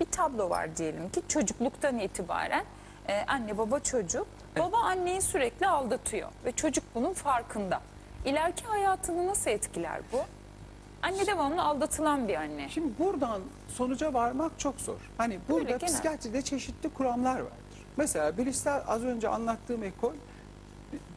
bir 0.00 0.04
tablo 0.06 0.50
var 0.50 0.76
diyelim 0.76 1.10
ki 1.10 1.22
çocukluktan 1.28 1.98
itibaren 1.98 2.64
e, 3.08 3.24
anne 3.26 3.58
baba 3.58 3.80
çocuk. 3.80 4.26
Baba 4.58 4.78
anneyi 4.78 5.22
sürekli 5.22 5.66
aldatıyor 5.66 6.28
ve 6.44 6.52
çocuk 6.52 6.84
bunun 6.94 7.12
farkında. 7.12 7.80
İleriki 8.24 8.64
hayatını 8.64 9.26
nasıl 9.26 9.50
etkiler 9.50 10.00
bu? 10.12 10.18
Anne 11.02 11.26
devamlı 11.26 11.62
aldatılan 11.62 12.28
bir 12.28 12.34
anne. 12.34 12.68
Şimdi 12.68 12.98
buradan 12.98 13.40
sonuca 13.68 14.14
varmak 14.14 14.58
çok 14.58 14.80
zor. 14.80 15.10
Hani 15.18 15.38
burada 15.48 15.64
genel. 15.64 15.80
psikiyatride 15.80 16.42
çeşitli 16.42 16.88
kuramlar 16.88 17.34
vardır. 17.40 17.86
Mesela 17.96 18.36
bilişsel 18.38 18.82
az 18.86 19.04
önce 19.04 19.28
anlattığım 19.28 19.82
ekol 19.82 20.12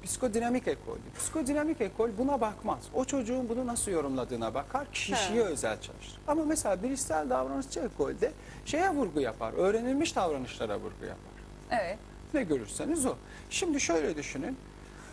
psikodinamik 0.04 0.68
ekol. 0.68 0.98
Psikodinamik 1.18 1.82
ekol 1.82 2.10
buna 2.18 2.42
bakmaz. 2.42 2.80
O 2.94 3.06
çocuğun 3.06 3.50
bunu 3.50 3.68
nasıl 3.68 3.92
yorumladığına 3.92 4.54
bakar, 4.54 4.88
kişiye 4.94 5.44
özel 5.44 5.82
çalışır. 5.82 6.18
Ama 6.28 6.46
mesela 6.46 6.84
bilişsel 6.84 7.30
davranışçı 7.30 7.80
ekolde 7.80 8.32
şeye 8.66 8.90
vurgu 8.90 9.20
yapar, 9.22 9.54
öğrenilmiş 9.54 10.16
davranışlara 10.16 10.76
vurgu 10.80 11.06
yapar. 11.06 11.34
Evet. 11.72 11.98
Ne 12.34 12.44
görürseniz 12.44 13.06
o. 13.06 13.16
Şimdi 13.50 13.82
şöyle 13.82 14.16
düşünün. 14.18 14.58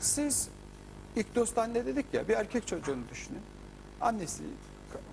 Siz 0.00 0.48
ilk 1.16 1.34
dosttan 1.34 1.74
ne 1.74 1.86
dedik 1.86 2.06
ya 2.12 2.28
bir 2.28 2.34
erkek 2.34 2.66
çocuğunu 2.66 3.02
düşünün. 3.10 3.40
Annesi, 4.00 4.42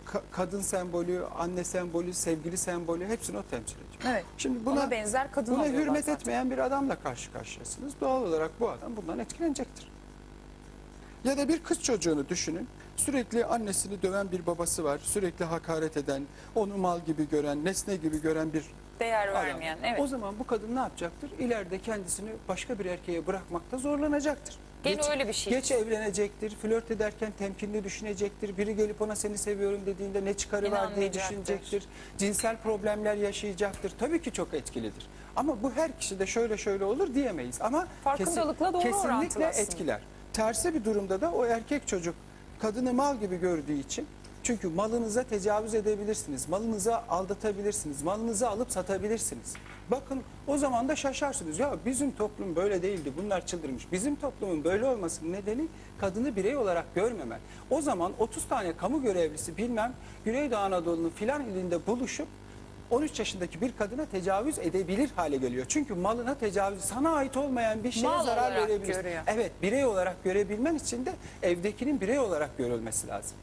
ka- 0.08 0.22
kadın 0.32 0.62
sembolü, 0.62 1.26
anne 1.38 1.64
sembolü, 1.64 2.14
sevgili 2.14 2.58
sembolü 2.58 3.08
hepsini 3.08 3.38
o 3.38 3.44
temsil 3.44 3.76
ediyor. 3.76 3.89
Evet. 4.08 4.26
Şimdi 4.38 4.66
Buna 4.66 4.76
buna, 4.76 4.92
benzer 4.92 5.32
kadın 5.32 5.56
buna 5.56 5.66
hürmet 5.68 6.06
zaten. 6.06 6.20
etmeyen 6.22 6.52
bir 6.52 6.58
adamla 6.58 6.96
karşı 6.96 7.32
karşıyasınız. 7.32 7.94
Doğal 8.02 8.22
olarak 8.24 8.52
bu 8.60 8.70
adam 8.70 8.96
bundan 8.98 9.20
etkilenecektir. 9.20 9.88
Ya 11.24 11.38
da 11.38 11.48
bir 11.48 11.64
kız 11.64 11.84
çocuğunu 11.84 12.30
düşünün. 12.30 12.68
Sürekli 12.98 13.46
annesini 13.46 14.02
döven 14.02 14.32
bir 14.32 14.46
babası 14.46 14.84
var. 14.84 15.00
Sürekli 15.04 15.46
hakaret 15.46 15.98
eden, 15.98 16.24
onu 16.56 16.78
mal 16.78 17.00
gibi 17.06 17.30
gören, 17.30 17.66
nesne 17.66 17.96
gibi 17.96 18.22
gören 18.22 18.54
bir 18.54 18.64
Değer 19.00 19.28
adam. 19.28 19.46
vermeyen. 19.46 19.78
Evet. 19.84 20.00
O 20.00 20.08
zaman 20.08 20.40
bu 20.40 20.48
kadın 20.48 20.76
ne 20.76 20.80
yapacaktır? 20.80 21.32
İleride 21.40 21.80
kendisini 21.80 22.30
başka 22.48 22.80
bir 22.80 22.86
erkeğe 22.86 23.28
bırakmakta 23.28 23.78
zorlanacaktır. 23.78 24.58
Gene 24.84 25.02
öyle 25.12 25.28
bir 25.28 25.34
şey. 25.34 25.54
Geç 25.54 25.72
evlenecektir, 25.72 26.56
flört 26.56 26.92
ederken 26.92 27.32
temkinli 27.40 27.84
düşünecektir. 27.84 28.58
Biri 28.58 28.76
gelip 28.76 29.02
ona 29.02 29.16
seni 29.16 29.38
seviyorum 29.38 29.82
dediğinde 29.86 30.26
ne 30.26 30.34
çıkarı 30.34 30.72
var 30.72 30.96
diye 30.96 31.14
düşünecektir. 31.14 31.84
Cinsel 32.18 32.58
problemler 32.58 33.16
yaşayacaktır. 33.16 33.94
Tabii 34.00 34.22
ki 34.22 34.32
çok 34.32 34.54
etkilidir. 34.54 35.08
Ama 35.36 35.64
bu 35.64 35.72
her 35.72 36.00
kişide 36.00 36.26
şöyle 36.28 36.58
şöyle 36.58 36.84
olur 36.84 37.14
diyemeyiz. 37.14 37.62
Ama 37.62 37.88
Farkındalıkla 38.04 38.74
doğru 38.74 38.82
orantılı 38.82 39.44
kesinlikle 39.44 39.62
etkiler. 39.62 40.02
Tersi 40.34 40.74
bir 40.74 40.84
durumda 40.86 41.22
da 41.22 41.32
o 41.32 41.46
erkek 41.46 41.88
çocuk 41.88 42.16
kadını 42.60 42.94
mal 42.94 43.20
gibi 43.20 43.40
gördüğü 43.40 43.80
için 43.80 44.08
çünkü 44.44 44.68
malınıza 44.68 45.24
tecavüz 45.24 45.76
edebilirsiniz, 45.76 46.50
malınıza 46.50 47.04
aldatabilirsiniz, 47.10 48.02
malınızı 48.04 48.50
alıp 48.50 48.72
satabilirsiniz. 48.72 49.54
Bakın 49.92 50.22
o 50.48 50.58
zaman 50.58 50.90
da 50.90 50.96
şaşarsınız. 50.96 51.60
Ya 51.60 51.76
bizim 51.86 52.12
toplum 52.12 52.56
böyle 52.56 52.82
değildi, 52.82 53.14
bunlar 53.18 53.46
çıldırmış. 53.46 53.92
Bizim 53.92 54.16
toplumun 54.16 54.64
böyle 54.64 54.86
olmasının 54.86 55.34
nedeni 55.34 55.68
kadını 55.98 56.36
birey 56.36 56.58
olarak 56.58 56.96
görmemek. 56.96 57.40
O 57.70 57.82
zaman 57.82 58.14
30 58.20 58.48
tane 58.48 58.78
kamu 58.78 59.02
görevlisi 59.02 59.58
bilmem 59.58 59.94
Güneydoğu 60.26 60.60
Anadolu'nun 60.60 61.10
filan 61.10 61.44
ilinde 61.46 61.88
buluşup 61.88 62.28
13 62.90 63.20
yaşındaki 63.20 63.62
bir 63.62 63.72
kadına 63.78 64.06
tecavüz 64.06 64.60
edebilir 64.60 65.10
hale 65.16 65.38
geliyor. 65.38 65.66
Çünkü 65.70 65.94
malına 65.94 66.36
tecavüz, 66.36 66.82
sana 66.82 67.10
ait 67.16 67.38
olmayan 67.38 67.84
bir 67.84 67.92
şeye 67.92 68.08
Mal 68.08 68.26
zarar 68.26 68.56
verebilir. 68.56 68.94
görüyor. 68.96 69.22
Evet, 69.28 69.52
birey 69.62 69.86
olarak 69.86 70.24
görebilmen 70.24 70.76
için 70.76 71.06
de 71.06 71.14
evdekinin 71.44 72.02
birey 72.02 72.20
olarak 72.20 72.58
görülmesi 72.58 73.08
lazım. 73.08 73.38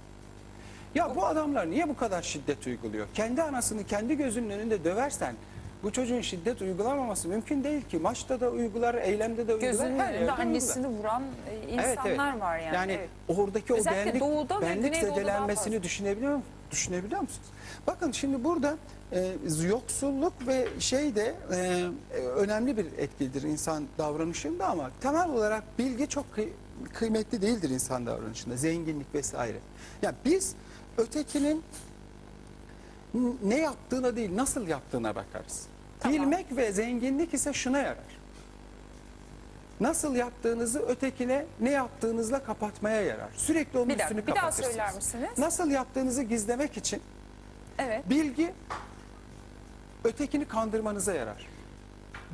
Ya 0.97 1.17
bu 1.17 1.27
adamlar 1.27 1.71
niye 1.71 1.89
bu 1.89 1.97
kadar 1.97 2.23
şiddet 2.23 2.67
uyguluyor? 2.67 3.07
Kendi 3.15 3.43
anasını 3.43 3.85
kendi 3.85 4.17
gözünün 4.17 4.51
önünde 4.51 4.85
döversen 4.85 5.35
bu 5.83 5.93
çocuğun 5.93 6.21
şiddet 6.21 6.63
uygulamaması 6.63 7.29
mümkün 7.29 7.65
değil 7.65 7.83
ki. 7.83 7.99
Maçta 7.99 8.41
da 8.41 8.51
uygular, 8.51 8.95
eylemde 8.95 9.49
de 9.49 9.55
uygular. 9.55 9.71
Gözünün 9.73 9.99
önünde 9.99 10.19
uygular. 10.19 10.39
annesini 10.39 10.87
vuran 10.87 11.23
e, 11.23 11.55
Evet, 11.75 11.99
insanlar 11.99 12.31
evet. 12.33 12.41
var 12.41 12.59
yani. 12.59 12.93
evet. 12.93 13.09
oradaki 13.29 13.75
o 13.75 13.77
Özellikle 13.77 14.07
benlik, 14.07 14.21
doğuda 14.21 14.61
benlik 14.61 14.95
zedelenmesini 14.97 15.83
düşünebiliyor, 15.83 16.41
düşünebiliyor 16.71 17.21
musunuz? 17.21 17.49
Bakın 17.87 18.13
şimdi 18.13 18.45
burada 18.45 18.77
e, 19.13 19.33
yoksulluk 19.69 20.33
ve 20.47 20.67
şey 20.79 21.15
de 21.15 21.35
e, 21.53 21.57
e, 21.57 22.21
önemli 22.27 22.77
bir 22.77 22.87
etkidir 22.99 23.43
insan 23.43 23.85
davranışında 23.99 24.67
ama 24.67 24.91
temel 25.01 25.31
olarak 25.31 25.63
bilgi 25.79 26.09
çok 26.09 26.25
kıy- 26.37 26.53
kıymetli 26.95 27.43
değildir 27.43 27.71
insan 27.71 28.07
davranışında. 28.07 28.57
Zenginlik 28.57 29.15
vesaire. 29.15 29.59
Ya 30.03 30.15
biz 30.25 30.55
ötekinin 30.99 31.63
ne 33.43 33.59
yaptığına 33.59 34.17
değil 34.17 34.37
nasıl 34.37 34.69
yaptığına 34.69 35.15
bakarız. 35.15 35.67
Tamam. 36.01 36.19
Bilmek 36.19 36.57
ve 36.57 36.73
zenginlik 36.73 37.35
ise 37.35 37.53
şuna 37.53 37.79
yarar. 37.79 38.17
Nasıl 39.81 40.15
yaptığınızı 40.15 40.79
ötekine 40.81 41.47
ne 41.61 41.71
yaptığınızla 41.71 42.45
kapatmaya 42.45 43.01
yarar. 43.03 43.29
Sürekli 43.37 43.79
onun 43.79 43.89
Bir 43.89 43.93
dakika, 43.99 44.05
üstünü 44.15 44.27
bir 44.27 44.35
daha 44.35 44.41
kapatırsınız. 44.41 44.69
söyler 44.71 44.95
misiniz? 44.95 45.31
Nasıl 45.39 45.71
yaptığınızı 45.71 46.23
gizlemek 46.23 46.77
için 46.77 47.03
Evet. 47.79 48.11
bilgi 48.11 48.55
ötekini 50.05 50.45
kandırmanıza 50.49 51.15
yarar. 51.15 51.47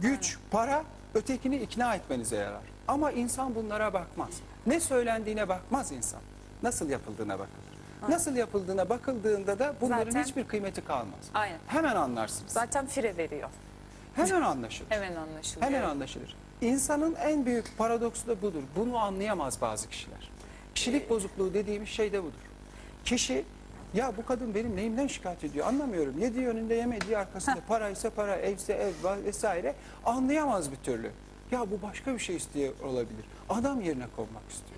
Güç, 0.00 0.38
para 0.50 0.84
ötekini 1.14 1.56
ikna 1.56 1.94
etmenize 1.94 2.36
yarar. 2.36 2.62
Ama 2.88 3.12
insan 3.12 3.54
bunlara 3.54 3.92
bakmaz. 3.92 4.30
Ne 4.66 4.80
söylendiğine 4.80 5.48
bakmaz 5.48 5.92
insan. 5.92 6.20
Nasıl 6.62 6.90
yapıldığına 6.90 7.32
bakılır. 7.38 7.71
Nasıl 8.08 8.36
yapıldığına 8.36 8.88
bakıldığında 8.88 9.58
da 9.58 9.74
bunların 9.80 10.04
Zaten- 10.10 10.22
hiçbir 10.24 10.44
kıymeti 10.44 10.84
kalmaz. 10.84 11.20
Aynen. 11.34 11.58
Hemen 11.66 11.96
anlarsınız. 11.96 12.52
Zaten 12.52 12.86
fire 12.86 13.16
veriyor. 13.16 13.48
Hemen 14.14 14.42
anlaşılır. 14.42 14.90
Hemen 14.90 15.16
anlaşılıyor. 15.16 15.66
Hemen 15.72 15.82
anlaşılır. 15.88 16.36
İnsanın 16.60 17.14
en 17.14 17.46
büyük 17.46 17.78
paradoksu 17.78 18.26
da 18.26 18.42
budur. 18.42 18.62
Bunu 18.76 18.96
anlayamaz 18.98 19.60
bazı 19.60 19.88
kişiler. 19.88 20.30
Kişilik 20.74 21.10
bozukluğu 21.10 21.54
dediğimiz 21.54 21.88
şey 21.88 22.12
de 22.12 22.22
budur. 22.22 22.38
Kişi 23.04 23.44
ya 23.94 24.12
bu 24.16 24.26
kadın 24.26 24.54
benim 24.54 24.76
neyimden 24.76 25.06
şikayet 25.06 25.44
ediyor 25.44 25.66
anlamıyorum. 25.66 26.18
Yediği 26.18 26.48
önünde 26.48 26.74
yemediği 26.74 27.18
arkasında 27.18 27.58
para 27.68 27.88
ise 27.90 28.10
para, 28.10 28.36
evse 28.36 28.72
ev 28.72 28.92
va- 29.06 29.24
vesaire 29.24 29.74
anlayamaz 30.04 30.70
bir 30.70 30.76
türlü. 30.76 31.10
Ya 31.50 31.60
bu 31.70 31.82
başka 31.82 32.14
bir 32.14 32.18
şey 32.18 32.36
istiyor 32.36 32.72
olabilir. 32.84 33.24
Adam 33.48 33.80
yerine 33.80 34.04
konmak 34.16 34.42
istiyor. 34.50 34.71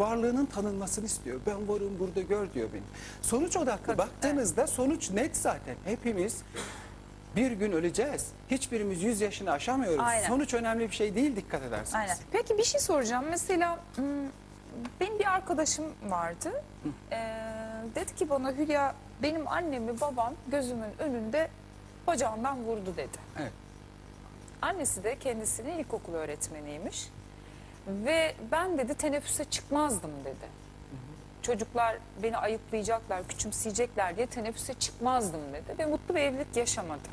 Varlığının 0.00 0.46
tanınmasını 0.46 1.06
istiyor. 1.06 1.40
Ben 1.46 1.68
varım 1.68 1.98
burada 1.98 2.20
gör 2.20 2.52
diyor 2.52 2.68
beni. 2.74 2.82
Sonuç 3.22 3.56
odaklı 3.56 3.98
baktığınızda 3.98 4.66
sonuç 4.66 5.10
net 5.10 5.36
zaten. 5.36 5.76
Hepimiz 5.84 6.42
bir 7.36 7.52
gün 7.52 7.72
öleceğiz. 7.72 8.26
Hiçbirimiz 8.50 9.02
100 9.02 9.20
yaşını 9.20 9.50
aşamıyoruz. 9.52 10.00
Aynen. 10.00 10.28
Sonuç 10.28 10.54
önemli 10.54 10.90
bir 10.90 10.94
şey 10.94 11.14
değil 11.14 11.36
dikkat 11.36 11.62
ederseniz. 11.62 11.94
Aynen. 11.94 12.16
Peki 12.32 12.58
bir 12.58 12.64
şey 12.64 12.80
soracağım. 12.80 13.24
Mesela 13.30 13.78
benim 15.00 15.18
bir 15.18 15.32
arkadaşım 15.32 15.84
vardı. 16.08 16.50
Ee, 17.12 17.36
dedi 17.94 18.14
ki 18.14 18.30
bana 18.30 18.52
Hülya 18.52 18.94
benim 19.22 19.48
annemi 19.48 20.00
babam 20.00 20.34
gözümün 20.48 20.90
önünde 20.98 21.48
bacağından 22.06 22.64
vurdu 22.64 22.94
dedi. 22.96 23.18
Evet. 23.40 23.52
Annesi 24.62 25.04
de 25.04 25.18
kendisinin 25.18 25.78
ilkokul 25.78 26.14
öğretmeniymiş. 26.14 27.08
Ve 27.86 28.34
ben 28.52 28.78
dedi 28.78 28.94
teneffüse 28.94 29.44
çıkmazdım 29.44 30.10
dedi. 30.24 30.60
çocuklar 31.42 31.96
beni 32.22 32.36
ayıplayacaklar, 32.36 33.28
küçümseyecekler 33.28 34.16
diye 34.16 34.26
teneffüse 34.26 34.74
çıkmazdım 34.74 35.40
dedi 35.52 35.78
ve 35.78 35.86
mutlu 35.86 36.14
bir 36.14 36.20
evlilik 36.20 36.56
yaşamadı. 36.56 37.08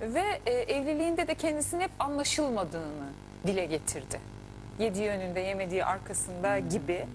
Ve 0.00 0.40
e, 0.46 0.50
evliliğinde 0.50 1.28
de 1.28 1.34
kendisinin 1.34 1.80
hep 1.80 1.90
anlaşılmadığını 1.98 3.08
dile 3.46 3.64
getirdi. 3.64 4.20
Yediği 4.78 5.08
önünde, 5.08 5.40
yemediği 5.40 5.84
arkasında 5.84 6.58
gibi. 6.58 7.06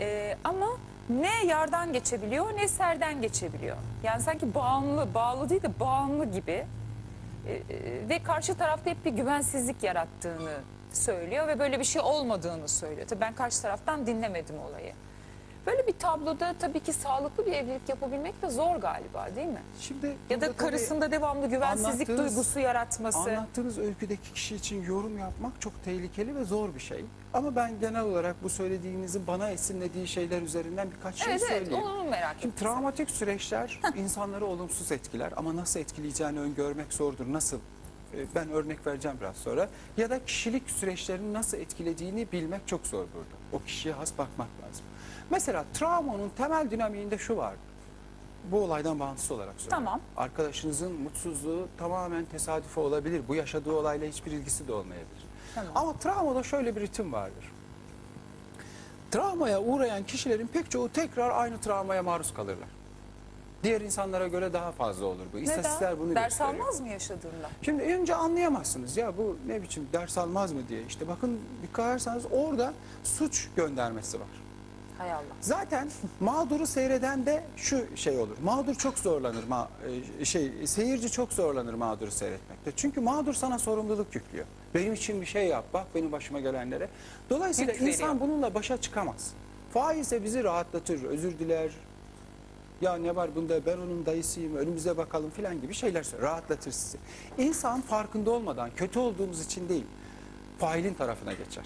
E, 0.00 0.36
ama 0.44 0.66
ne 1.10 1.44
yardan 1.44 1.92
geçebiliyor 1.92 2.56
ne 2.56 2.68
serden 2.68 3.22
geçebiliyor. 3.22 3.76
Yani 4.02 4.22
sanki 4.22 4.54
bağımlı, 4.54 5.14
bağlı 5.14 5.48
değil 5.48 5.62
de 5.62 5.80
bağımlı 5.80 6.24
gibi. 6.24 6.66
E, 7.46 7.52
e, 7.52 8.08
ve 8.08 8.22
karşı 8.22 8.54
tarafta 8.54 8.90
hep 8.90 9.04
bir 9.04 9.10
güvensizlik 9.10 9.82
yarattığını 9.82 10.54
söylüyor 10.96 11.48
ve 11.48 11.58
böyle 11.58 11.78
bir 11.80 11.84
şey 11.84 12.02
olmadığını 12.02 12.68
söylüyor. 12.68 13.06
Tabii 13.08 13.20
ben 13.20 13.34
karşı 13.34 13.62
taraftan 13.62 14.06
dinlemedim 14.06 14.56
olayı. 14.70 14.92
Böyle 15.66 15.86
bir 15.86 15.92
tabloda 15.92 16.54
tabii 16.60 16.80
ki 16.80 16.92
sağlıklı 16.92 17.46
bir 17.46 17.52
evlilik 17.52 17.88
yapabilmek 17.88 18.42
de 18.42 18.50
zor 18.50 18.76
galiba 18.76 19.28
değil 19.36 19.46
mi? 19.48 19.62
Şimdi 19.80 20.16
Ya 20.30 20.40
da 20.40 20.52
karısında 20.52 21.10
devamlı 21.10 21.46
güvensizlik 21.46 22.08
duygusu 22.08 22.58
yaratması. 22.60 23.18
Anlattığınız 23.18 23.78
öyküdeki 23.78 24.32
kişi 24.32 24.54
için 24.56 24.82
yorum 24.84 25.18
yapmak 25.18 25.60
çok 25.60 25.84
tehlikeli 25.84 26.36
ve 26.36 26.44
zor 26.44 26.74
bir 26.74 26.80
şey. 26.80 27.04
Ama 27.34 27.56
ben 27.56 27.80
genel 27.80 28.02
olarak 28.02 28.36
bu 28.42 28.48
söylediğinizin 28.50 29.26
bana 29.26 29.50
esinlediği 29.50 30.08
şeyler 30.08 30.42
üzerinden 30.42 30.88
birkaç 30.90 31.14
şey 31.16 31.32
Evet 31.32 31.42
evet 31.50 31.58
söyleyeyim. 31.62 31.84
onu 31.84 32.04
merak 32.04 32.36
Şimdi 32.40 32.54
ettim. 32.54 32.66
travmatik 32.66 33.10
süreçler 33.10 33.80
insanları 33.96 34.46
olumsuz 34.46 34.92
etkiler 34.92 35.32
ama 35.36 35.56
nasıl 35.56 35.80
etkileyeceğini 35.80 36.40
öngörmek 36.40 36.92
zordur. 36.92 37.32
Nasıl? 37.32 37.58
Ee, 38.14 38.26
Ben 38.34 38.50
örnek 38.50 38.86
vereceğim 38.86 39.16
biraz 39.20 39.36
sonra. 39.36 39.68
Ya 39.96 40.10
da 40.10 40.24
kişilik 40.24 40.70
süreçlerini 40.70 41.32
nasıl 41.32 41.56
etkilediğini 41.58 42.32
bilmek 42.32 42.68
çok 42.68 42.86
zor 42.86 42.98
burada. 43.14 43.36
O 43.52 43.62
kişiye 43.66 43.94
has 43.94 44.12
bakmak 44.18 44.48
lazım. 44.62 44.84
Mesela 45.30 45.64
travmanın 45.74 46.28
temel 46.36 46.70
dinamiğinde 46.70 47.18
şu 47.18 47.36
var. 47.36 47.54
Bu 48.50 48.60
olaydan 48.64 49.00
bağımsız 49.00 49.30
olarak 49.30 49.54
söylüyorum. 49.58 49.84
Tamam. 49.84 50.00
Arkadaşınızın 50.16 50.92
mutsuzluğu 50.92 51.68
tamamen 51.78 52.24
tesadüfi 52.24 52.80
olabilir. 52.80 53.22
Bu 53.28 53.34
yaşadığı 53.34 53.72
olayla 53.72 54.08
hiçbir 54.08 54.32
ilgisi 54.32 54.68
de 54.68 54.72
olmayabilir. 54.72 55.22
Tamam. 55.54 55.72
Ama 55.74 55.92
travmada 55.98 56.42
şöyle 56.42 56.76
bir 56.76 56.80
ritim 56.80 57.12
vardır. 57.12 57.52
Travmaya 59.10 59.60
uğrayan 59.62 60.04
kişilerin 60.04 60.46
pek 60.46 60.70
çoğu 60.70 60.88
tekrar 60.88 61.30
aynı 61.30 61.60
travmaya 61.60 62.02
maruz 62.02 62.34
kalırlar. 62.34 62.68
Diğer 63.62 63.80
insanlara 63.80 64.28
göre 64.28 64.52
daha 64.52 64.72
fazla 64.72 65.06
olur 65.06 65.26
bu. 65.32 65.38
İstatistikler 65.38 65.98
bunu 65.98 66.14
Ders 66.14 66.28
gösteriyor. 66.28 66.58
almaz 66.60 66.80
mı 66.80 66.88
yaşadığında? 66.88 67.50
Şimdi 67.62 67.82
önce 67.82 68.14
anlayamazsınız 68.14 68.96
ya 68.96 69.16
bu 69.18 69.36
ne 69.46 69.62
biçim 69.62 69.88
ders 69.92 70.18
almaz 70.18 70.52
mı 70.52 70.60
diye. 70.68 70.82
İşte 70.88 71.08
bakın 71.08 71.38
dikkat 71.62 71.86
ederseniz 71.90 72.24
orada 72.30 72.72
suç 73.04 73.48
göndermesi 73.56 74.20
var. 74.20 74.26
Hay 74.98 75.12
Allah. 75.12 75.22
Zaten 75.40 75.88
mağduru 76.20 76.66
seyreden 76.66 77.26
de 77.26 77.44
şu 77.56 77.96
şey 77.96 78.18
olur. 78.18 78.36
Mağdur 78.44 78.74
çok 78.74 78.98
zorlanır. 78.98 79.44
Ma 79.48 79.68
e, 80.20 80.24
şey 80.24 80.52
seyirci 80.66 81.10
çok 81.10 81.32
zorlanır 81.32 81.74
mağduru 81.74 82.10
seyretmekte. 82.10 82.72
Çünkü 82.76 83.00
mağdur 83.00 83.34
sana 83.34 83.58
sorumluluk 83.58 84.14
yüklüyor. 84.14 84.46
Benim 84.74 84.92
için 84.92 85.20
bir 85.20 85.26
şey 85.26 85.46
yap. 85.48 85.64
Bak 85.74 85.86
benim 85.94 86.12
başıma 86.12 86.40
gelenlere. 86.40 86.88
Dolayısıyla 87.30 87.72
Yük 87.72 87.82
veriyor. 87.82 87.96
insan 87.98 88.20
bununla 88.20 88.54
başa 88.54 88.80
çıkamaz. 88.80 89.32
Faiz 89.72 90.10
de 90.10 90.24
bizi 90.24 90.44
rahatlatır, 90.44 91.02
özür 91.04 91.38
diler. 91.38 91.70
Ya 92.82 92.94
ne 92.94 93.16
var 93.16 93.34
bunda 93.34 93.66
ben 93.66 93.76
onun 93.76 94.06
dayısıyım 94.06 94.56
önümüze 94.56 94.96
bakalım 94.96 95.30
filan 95.30 95.60
gibi 95.60 95.74
şeyler 95.74 96.02
söylüyor. 96.02 96.30
Rahatlatır 96.30 96.72
sizi. 96.72 96.98
İnsan 97.38 97.80
farkında 97.80 98.30
olmadan 98.30 98.70
kötü 98.76 98.98
olduğumuz 98.98 99.46
için 99.46 99.68
değil 99.68 99.84
failin 100.58 100.94
tarafına 100.94 101.32
geçer. 101.32 101.64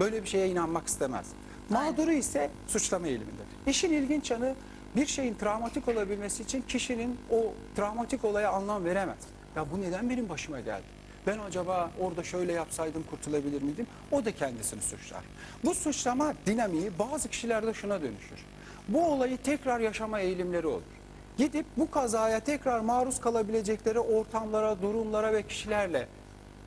Böyle 0.00 0.22
bir 0.22 0.28
şeye 0.28 0.48
inanmak 0.48 0.86
istemez. 0.86 1.26
Mağduru 1.70 2.12
ise 2.12 2.50
suçlama 2.68 3.06
eğilimindedir. 3.06 3.46
İşin 3.66 3.92
ilginç 3.92 4.30
yanı 4.30 4.54
bir 4.96 5.06
şeyin 5.06 5.34
travmatik 5.34 5.88
olabilmesi 5.88 6.42
için 6.42 6.62
kişinin 6.68 7.18
o 7.30 7.54
travmatik 7.76 8.24
olaya 8.24 8.50
anlam 8.50 8.84
veremez. 8.84 9.18
Ya 9.56 9.66
bu 9.72 9.80
neden 9.80 10.10
benim 10.10 10.28
başıma 10.28 10.60
geldi? 10.60 10.84
Ben 11.26 11.38
acaba 11.38 11.90
orada 12.00 12.22
şöyle 12.22 12.52
yapsaydım 12.52 13.04
kurtulabilir 13.10 13.62
miydim? 13.62 13.86
O 14.10 14.24
da 14.24 14.32
kendisini 14.32 14.82
suçlar. 14.82 15.24
Bu 15.64 15.74
suçlama 15.74 16.34
dinamiği 16.46 16.90
bazı 16.98 17.28
kişilerde 17.28 17.74
şuna 17.74 18.02
dönüşür. 18.02 18.38
Bu 18.90 19.06
olayı 19.06 19.36
tekrar 19.36 19.80
yaşama 19.80 20.20
eğilimleri 20.20 20.66
olur. 20.66 20.82
Gidip 21.38 21.66
bu 21.76 21.90
kazaya 21.90 22.40
tekrar 22.40 22.80
maruz 22.80 23.20
kalabilecekleri 23.20 23.98
ortamlara, 23.98 24.82
durumlara 24.82 25.32
ve 25.32 25.42
kişilerle 25.42 26.08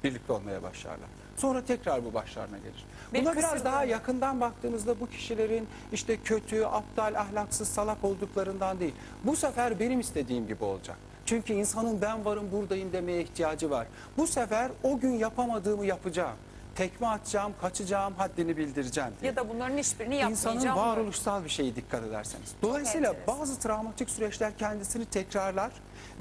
birlikte 0.03 0.33
olmaya 0.33 0.63
başlarlar. 0.63 1.09
Sonra 1.37 1.65
tekrar 1.65 2.05
bu 2.05 2.13
başlarına 2.13 2.57
gelir. 2.57 2.85
Bir 3.13 3.21
Buna 3.21 3.33
kısır 3.33 3.49
biraz 3.49 3.65
daha 3.65 3.83
yakından 3.83 4.41
baktığımızda 4.41 4.99
bu 4.99 5.09
kişilerin 5.09 5.67
işte 5.91 6.17
kötü, 6.17 6.63
aptal, 6.63 7.15
ahlaksız, 7.15 7.67
salak 7.67 8.03
olduklarından 8.03 8.79
değil. 8.79 8.93
Bu 9.23 9.35
sefer 9.35 9.79
benim 9.79 9.99
istediğim 9.99 10.47
gibi 10.47 10.63
olacak. 10.63 10.97
Çünkü 11.25 11.53
insanın 11.53 12.01
ben 12.01 12.25
varım 12.25 12.51
buradayım 12.51 12.93
demeye 12.93 13.21
ihtiyacı 13.21 13.69
var. 13.69 13.87
Bu 14.17 14.27
sefer 14.27 14.71
o 14.83 14.99
gün 14.99 15.11
yapamadığımı 15.11 15.85
yapacağım. 15.85 16.35
Tekme 16.75 17.07
atacağım, 17.07 17.53
kaçacağım, 17.61 18.13
haddini 18.17 18.57
bildireceğim 18.57 19.09
diye. 19.21 19.31
Ya 19.31 19.35
da 19.35 19.49
bunların 19.49 19.77
hiçbirini 19.77 20.15
yapmayacağım. 20.15 20.57
İnsanın 20.57 20.75
varoluşsal 20.75 21.43
bir 21.43 21.49
şeyi 21.49 21.75
dikkat 21.75 22.03
ederseniz. 22.03 22.51
Dolayısıyla 22.61 23.15
bazı 23.27 23.59
travmatik 23.59 24.09
süreçler 24.09 24.57
kendisini 24.57 25.05
tekrarlar 25.05 25.71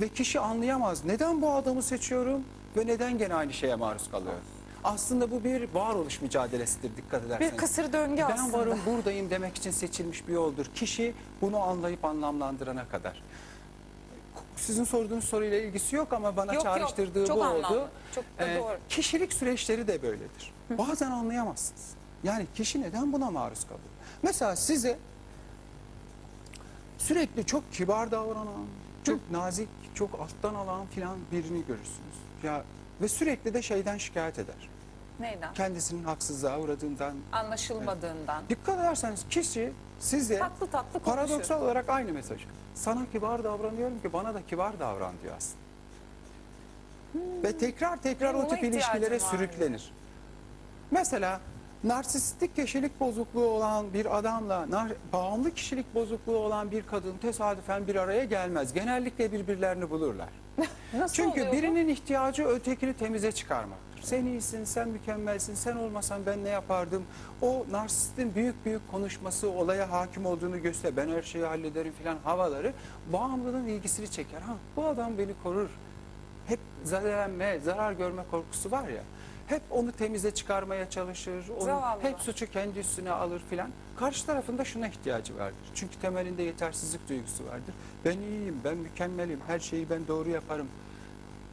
ve 0.01 0.09
kişi 0.09 0.41
anlayamaz. 0.41 1.05
Neden 1.05 1.43
bu 1.43 1.51
adamı 1.53 1.83
seçiyorum 1.83 2.45
ve 2.77 2.87
neden 2.87 3.19
gene 3.19 3.35
aynı 3.35 3.53
şeye 3.53 3.75
maruz 3.75 4.11
kalıyor? 4.11 4.35
Aslında 4.85 5.31
bu 5.31 5.45
bir 5.45 5.69
varoluş 5.75 6.21
mücadelesidir 6.21 6.97
dikkat 6.97 7.25
ederseniz. 7.25 7.53
Bir 7.53 7.59
kısır 7.59 7.93
döngü 7.93 8.23
ben 8.29 8.31
aslında. 8.37 8.59
varım 8.59 8.79
buradayım 8.87 9.31
demek 9.31 9.57
için 9.57 9.71
seçilmiş 9.71 10.29
bir 10.29 10.33
yoldur. 10.33 10.67
Kişi 10.75 11.15
bunu 11.41 11.59
anlayıp 11.59 12.05
anlamlandırana 12.05 12.89
kadar. 12.89 13.23
Sizin 14.57 14.85
sorduğunuz 14.85 15.25
soruyla 15.25 15.59
ilgisi 15.59 15.97
yok 15.97 16.13
ama 16.13 16.37
bana 16.37 16.55
Yok, 16.55 16.65
yok. 16.65 16.75
çağrıştırdığı 16.79 17.27
Çok 17.27 17.37
bu 17.37 17.45
anlamlı. 17.45 17.67
oldu. 17.81 17.89
Çok 18.15 18.25
da 18.39 18.49
Ee, 18.49 18.59
doğru. 18.59 18.77
Kişilik 18.89 19.33
süreçleri 19.33 19.89
de 19.89 20.03
böyledir. 20.03 20.53
Bazen 20.71 21.11
anlayamazsınız. 21.11 21.91
Yani 22.25 22.47
kişi 22.55 22.81
neden 22.83 23.13
buna 23.13 23.31
maruz 23.31 23.63
kalıyor? 23.65 23.81
Mesela 24.23 24.57
size 24.57 24.99
sürekli 26.99 27.47
çok 27.47 27.73
kibar 27.73 28.11
davranan, 28.11 28.67
çok 29.05 29.31
nazik, 29.31 29.69
çok 29.95 30.21
alttan 30.21 30.55
alan 30.55 30.87
filan 30.87 31.17
birini 31.33 31.67
görürsünüz. 31.67 32.17
Ya 32.43 32.65
ve 33.01 33.09
sürekli 33.09 33.55
de 33.55 33.63
şeyden 33.63 33.99
şikayet 33.99 34.39
eder. 34.39 34.69
Neyden? 35.21 35.55
Kendisinin 35.55 36.05
haksızlığa 36.05 36.61
uğradığından. 36.61 37.15
Anlaşılmadığından. 37.33 38.43
Dikkat 38.49 38.79
ederseniz 38.79 39.25
kişi 39.31 39.73
size 40.01 40.39
Tatlı 40.39 40.67
tatlı 40.67 40.93
konuşuyor. 41.03 41.17
paradoksal 41.29 41.63
olarak 41.63 41.89
aynı 41.89 42.13
mesaj. 42.13 42.41
Sana 42.75 43.07
kibar 43.13 43.45
davranıyorum 43.45 44.01
ki 44.03 44.13
bana 44.13 44.35
da 44.35 44.47
kibar 44.47 44.81
davran 44.81 45.15
diyor 45.23 45.35
aslında. 45.37 45.63
Ve 47.43 47.59
tekrar 47.59 48.03
tekrar 48.03 48.35
Benim 48.35 48.47
o 48.47 48.49
tip 48.49 48.65
ilişkilere 48.65 49.21
sürüklenir. 49.21 49.93
Mesela 50.91 51.41
narsistik 51.85 52.57
kişilik 52.57 53.01
bozukluğu 53.01 53.47
olan 53.47 53.95
bir 53.95 54.19
adamla 54.19 54.67
bağımlı 55.13 55.55
kişilik 55.55 55.95
bozukluğu 55.95 56.37
olan 56.37 56.71
bir 56.71 56.87
kadın 56.87 57.19
tesadüfen 57.19 57.87
bir 57.87 57.97
araya 57.97 58.25
gelmez. 58.25 58.73
Genellikle 58.73 59.33
birbirlerini 59.33 59.91
bulurlar. 59.91 60.29
Nasıl 60.95 61.15
Çünkü 61.15 61.47
bu? 61.49 61.53
birinin 61.53 61.89
ihtiyacı 61.89 62.45
ötekini 62.45 62.95
temize 62.95 63.33
çıkarmaktır. 63.33 63.92
Sen 64.03 64.27
iyisin, 64.27 64.65
sen 64.65 64.89
mükemmelsin, 64.89 65.55
sen 65.55 65.77
olmasan 65.77 66.27
ben 66.27 66.45
ne 66.45 66.49
yapardım? 66.49 67.03
O 67.43 67.67
narsistin 67.71 68.35
büyük 68.35 68.65
büyük 68.67 68.91
konuşması, 68.91 69.51
olaya 69.51 69.91
hakim 69.91 70.27
olduğunu 70.27 70.63
göster. 70.63 70.97
Ben 70.97 71.09
her 71.09 71.23
şeyi 71.23 71.45
hallederim 71.45 71.93
filan 71.99 72.17
havaları 72.25 72.73
bağımlının 73.13 73.67
ilgisini 73.67 74.11
çeker. 74.11 74.41
Ha, 74.41 74.57
bu 74.77 74.87
adam 74.87 75.19
beni 75.19 75.33
korur. 75.43 75.69
Hep 76.47 76.59
zararlanma, 76.85 77.59
zarar 77.65 77.93
görme 77.93 78.23
korkusu 78.31 78.71
var 78.71 78.89
ya. 78.89 79.03
Hep 79.47 79.63
onu 79.71 79.93
temize 79.93 80.31
çıkarmaya 80.35 80.91
çalışır. 80.91 81.45
Onu 81.57 81.65
Zavallı. 81.65 82.03
hep 82.03 82.21
suçu 82.21 82.51
kendi 82.51 82.79
üstüne 82.79 83.11
alır 83.11 83.43
filan. 83.51 83.71
Karşı 83.97 84.27
tarafında 84.27 84.65
şuna 84.65 84.89
ihtiyacı 84.89 85.39
vardır. 85.39 85.71
Çünkü 85.75 85.97
temelinde 86.01 86.43
yetersizlik 86.43 87.09
duygusu 87.09 87.45
vardır. 87.45 87.75
Ben 88.05 88.19
iyiyim, 88.19 88.61
ben 88.65 88.77
mükemmelim, 88.77 89.41
her 89.47 89.61
şeyi 89.61 89.91
ben 89.91 90.07
doğru 90.09 90.29
yaparım. 90.29 90.69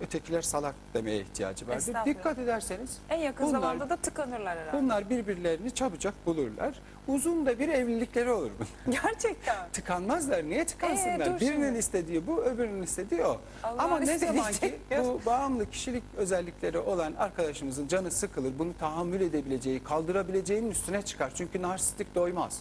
Ötekiler 0.01 0.41
salak 0.41 0.75
demeye 0.93 1.19
ihtiyacı 1.21 1.67
vardır. 1.67 1.93
Dikkat 2.05 2.39
ederseniz 2.39 2.97
En 3.09 3.17
yakın 3.17 3.47
bunlar- 3.47 3.59
zamanda 3.59 3.89
da 3.89 3.95
tıkanırlar 3.95 4.57
herhalde. 4.57 4.77
bunlar 4.83 5.09
birbirlerini 5.09 5.71
çabucak 5.71 6.13
bulurlar. 6.25 6.81
Uzun 7.07 7.45
da 7.45 7.59
bir 7.59 7.69
evlilikleri 7.69 8.31
olur. 8.31 8.51
Gerçekten. 8.89 9.69
Tıkanmazlar. 9.73 10.43
Niye 10.43 10.61
Ee, 10.61 10.65
tıkansınlar? 10.65 11.25
dur 11.35 11.39
Birinin 11.39 11.65
şimdi. 11.65 11.77
istediği 11.79 12.27
bu, 12.27 12.43
öbürünün 12.43 12.83
istediği 12.83 13.23
o. 13.25 13.37
Allah'ın 13.63 13.77
Ama 13.79 13.99
ne 13.99 14.17
zaman 14.17 14.51
ki 14.51 14.59
tek 14.59 14.79
yer. 14.91 15.03
bu 15.05 15.21
bağımlı 15.25 15.69
kişilik 15.71 16.03
özellikleri 16.17 16.77
olan 16.79 17.13
arkadaşımızın 17.19 17.87
canı 17.87 18.11
sıkılır, 18.11 18.53
bunu 18.59 18.77
tahammül 18.79 19.21
edebileceği, 19.21 19.83
kaldırabileceğinin 19.83 20.71
üstüne 20.71 21.01
çıkar. 21.01 21.31
Çünkü 21.35 21.61
narsistik 21.61 22.15
doymaz. 22.15 22.59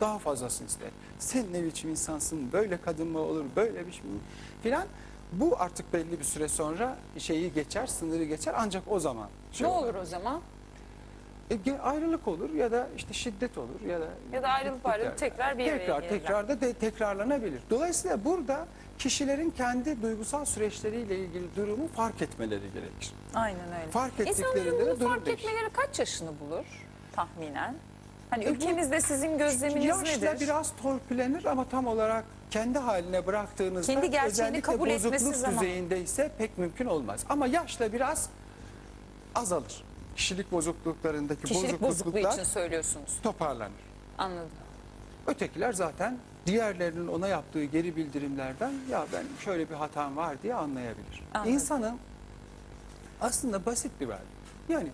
Daha 0.00 0.18
fazlasını 0.18 0.66
ister. 0.66 0.88
Sen 1.18 1.44
ne 1.52 1.64
biçim 1.64 1.90
insansın, 1.90 2.52
böyle 2.52 2.76
kadın 2.80 3.06
mı 3.08 3.18
olur, 3.18 3.44
böyle 3.56 3.86
bir 3.86 3.92
şey 3.92 4.02
mi 4.02 4.18
filan. 4.62 4.84
Bu 5.32 5.56
artık 5.58 5.92
belli 5.92 6.18
bir 6.20 6.24
süre 6.24 6.48
sonra 6.48 6.96
şeyi 7.18 7.52
geçer, 7.52 7.86
sınırı 7.86 8.24
geçer 8.24 8.54
ancak 8.56 8.82
o 8.86 9.00
zaman 9.00 9.28
şey 9.52 9.66
ne 9.66 9.70
olur. 9.72 9.86
olur 9.86 9.94
o 9.94 10.04
zaman? 10.04 10.40
E, 11.66 11.78
ayrılık 11.82 12.28
olur 12.28 12.50
ya 12.50 12.72
da 12.72 12.88
işte 12.96 13.12
şiddet 13.14 13.58
olur 13.58 13.80
ya 13.88 14.00
da 14.00 14.06
Ya 14.32 14.42
da 14.42 14.48
ayrılıp 14.48 14.86
ayrılıp 14.86 15.18
tekrar 15.18 15.58
bir 15.58 15.64
tekrar 15.64 16.00
gelirler. 16.02 16.08
tekrar 16.20 16.48
da 16.48 16.60
de, 16.60 16.72
tekrarlanabilir. 16.72 17.60
Dolayısıyla 17.70 18.24
burada 18.24 18.66
kişilerin 18.98 19.50
kendi 19.50 20.02
duygusal 20.02 20.44
süreçleriyle 20.44 21.18
ilgili 21.18 21.56
durumu 21.56 21.88
fark 21.88 22.22
etmeleri 22.22 22.72
gerekir. 22.74 23.12
Aynen 23.34 23.72
öyle. 23.80 23.90
Fark 23.90 24.12
İnsanların 24.20 24.56
ettiklerinde 24.56 24.80
de 24.86 24.90
bunu 24.90 25.00
durum 25.00 25.10
fark 25.12 25.26
değişir. 25.26 25.48
etmeleri 25.48 25.70
kaç 25.72 25.98
yaşını 25.98 26.30
bulur 26.40 26.64
tahminen? 27.12 27.74
Hani 28.30 28.44
E 28.44 28.48
ülkemizde 28.50 29.00
sizin 29.00 29.38
gözleminiz 29.38 29.84
Yaşla 29.86 30.30
nedir? 30.30 30.40
biraz 30.40 30.72
torpilenir 30.82 31.44
ama 31.44 31.68
tam 31.68 31.86
olarak 31.86 32.24
kendi 32.50 32.78
haline 32.78 33.26
bıraktığınızda 33.26 33.92
Kendi 34.00 34.20
özellikle 34.26 34.60
kabul 34.60 34.88
etmesi 34.88 35.12
bozukluk 35.26 35.34
zaman. 35.36 35.54
düzeyinde 35.60 36.00
ise 36.00 36.30
pek 36.38 36.58
mümkün 36.58 36.86
olmaz. 36.86 37.24
Ama 37.28 37.46
yaşla 37.46 37.92
biraz 37.92 38.28
azalır. 39.34 39.84
Kişilik 40.16 40.52
bozukluklarındaki 40.52 41.42
Kişilik 41.42 41.80
bozukluklar 41.82 42.32
için 42.32 42.44
söylüyorsunuz. 42.44 43.18
toparlanır. 43.22 43.72
Anladım. 44.18 44.48
Ötekiler 45.26 45.72
zaten 45.72 46.18
diğerlerinin 46.46 47.06
ona 47.08 47.28
yaptığı 47.28 47.64
geri 47.64 47.96
bildirimlerden 47.96 48.72
ya 48.90 49.06
ben 49.12 49.24
şöyle 49.44 49.70
bir 49.70 49.74
hatam 49.74 50.16
var 50.16 50.42
diye 50.42 50.54
anlayabilir. 50.54 51.22
Anladım. 51.34 51.52
İnsanın 51.52 51.96
aslında 53.20 53.66
basit 53.66 53.92
bir 54.00 54.06
varlık. 54.08 54.26
Yani 54.68 54.88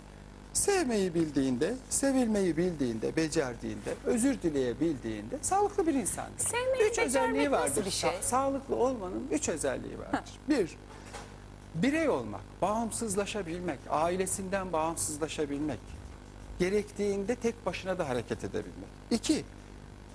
sevmeyi 0.57 1.15
bildiğinde, 1.15 1.75
sevilmeyi 1.91 2.57
bildiğinde, 2.57 3.17
becerdiğinde, 3.17 3.95
özür 4.05 4.43
dileyebildiğinde 4.43 5.39
sağlıklı 5.43 5.87
bir 5.87 5.95
insandır. 5.95 6.39
Sevmeyi 6.39 6.91
üç 6.91 6.99
özelliği 6.99 7.35
becermek 7.35 7.51
nasıl 7.51 7.71
vardır. 7.71 7.85
bir 7.87 7.91
şey? 7.91 8.11
Sa- 8.11 8.23
sağlıklı 8.23 8.77
olmanın 8.77 9.29
üç 9.31 9.49
özelliği 9.49 9.99
vardır. 9.99 10.33
Bir, 10.49 10.77
birey 11.75 12.09
olmak, 12.09 12.41
bağımsızlaşabilmek, 12.63 13.79
ailesinden 13.91 14.73
bağımsızlaşabilmek, 14.73 15.81
gerektiğinde 16.59 17.35
tek 17.35 17.67
başına 17.67 17.99
da 17.99 18.09
hareket 18.09 18.45
edebilmek. 18.45 18.89
İki, 19.11 19.45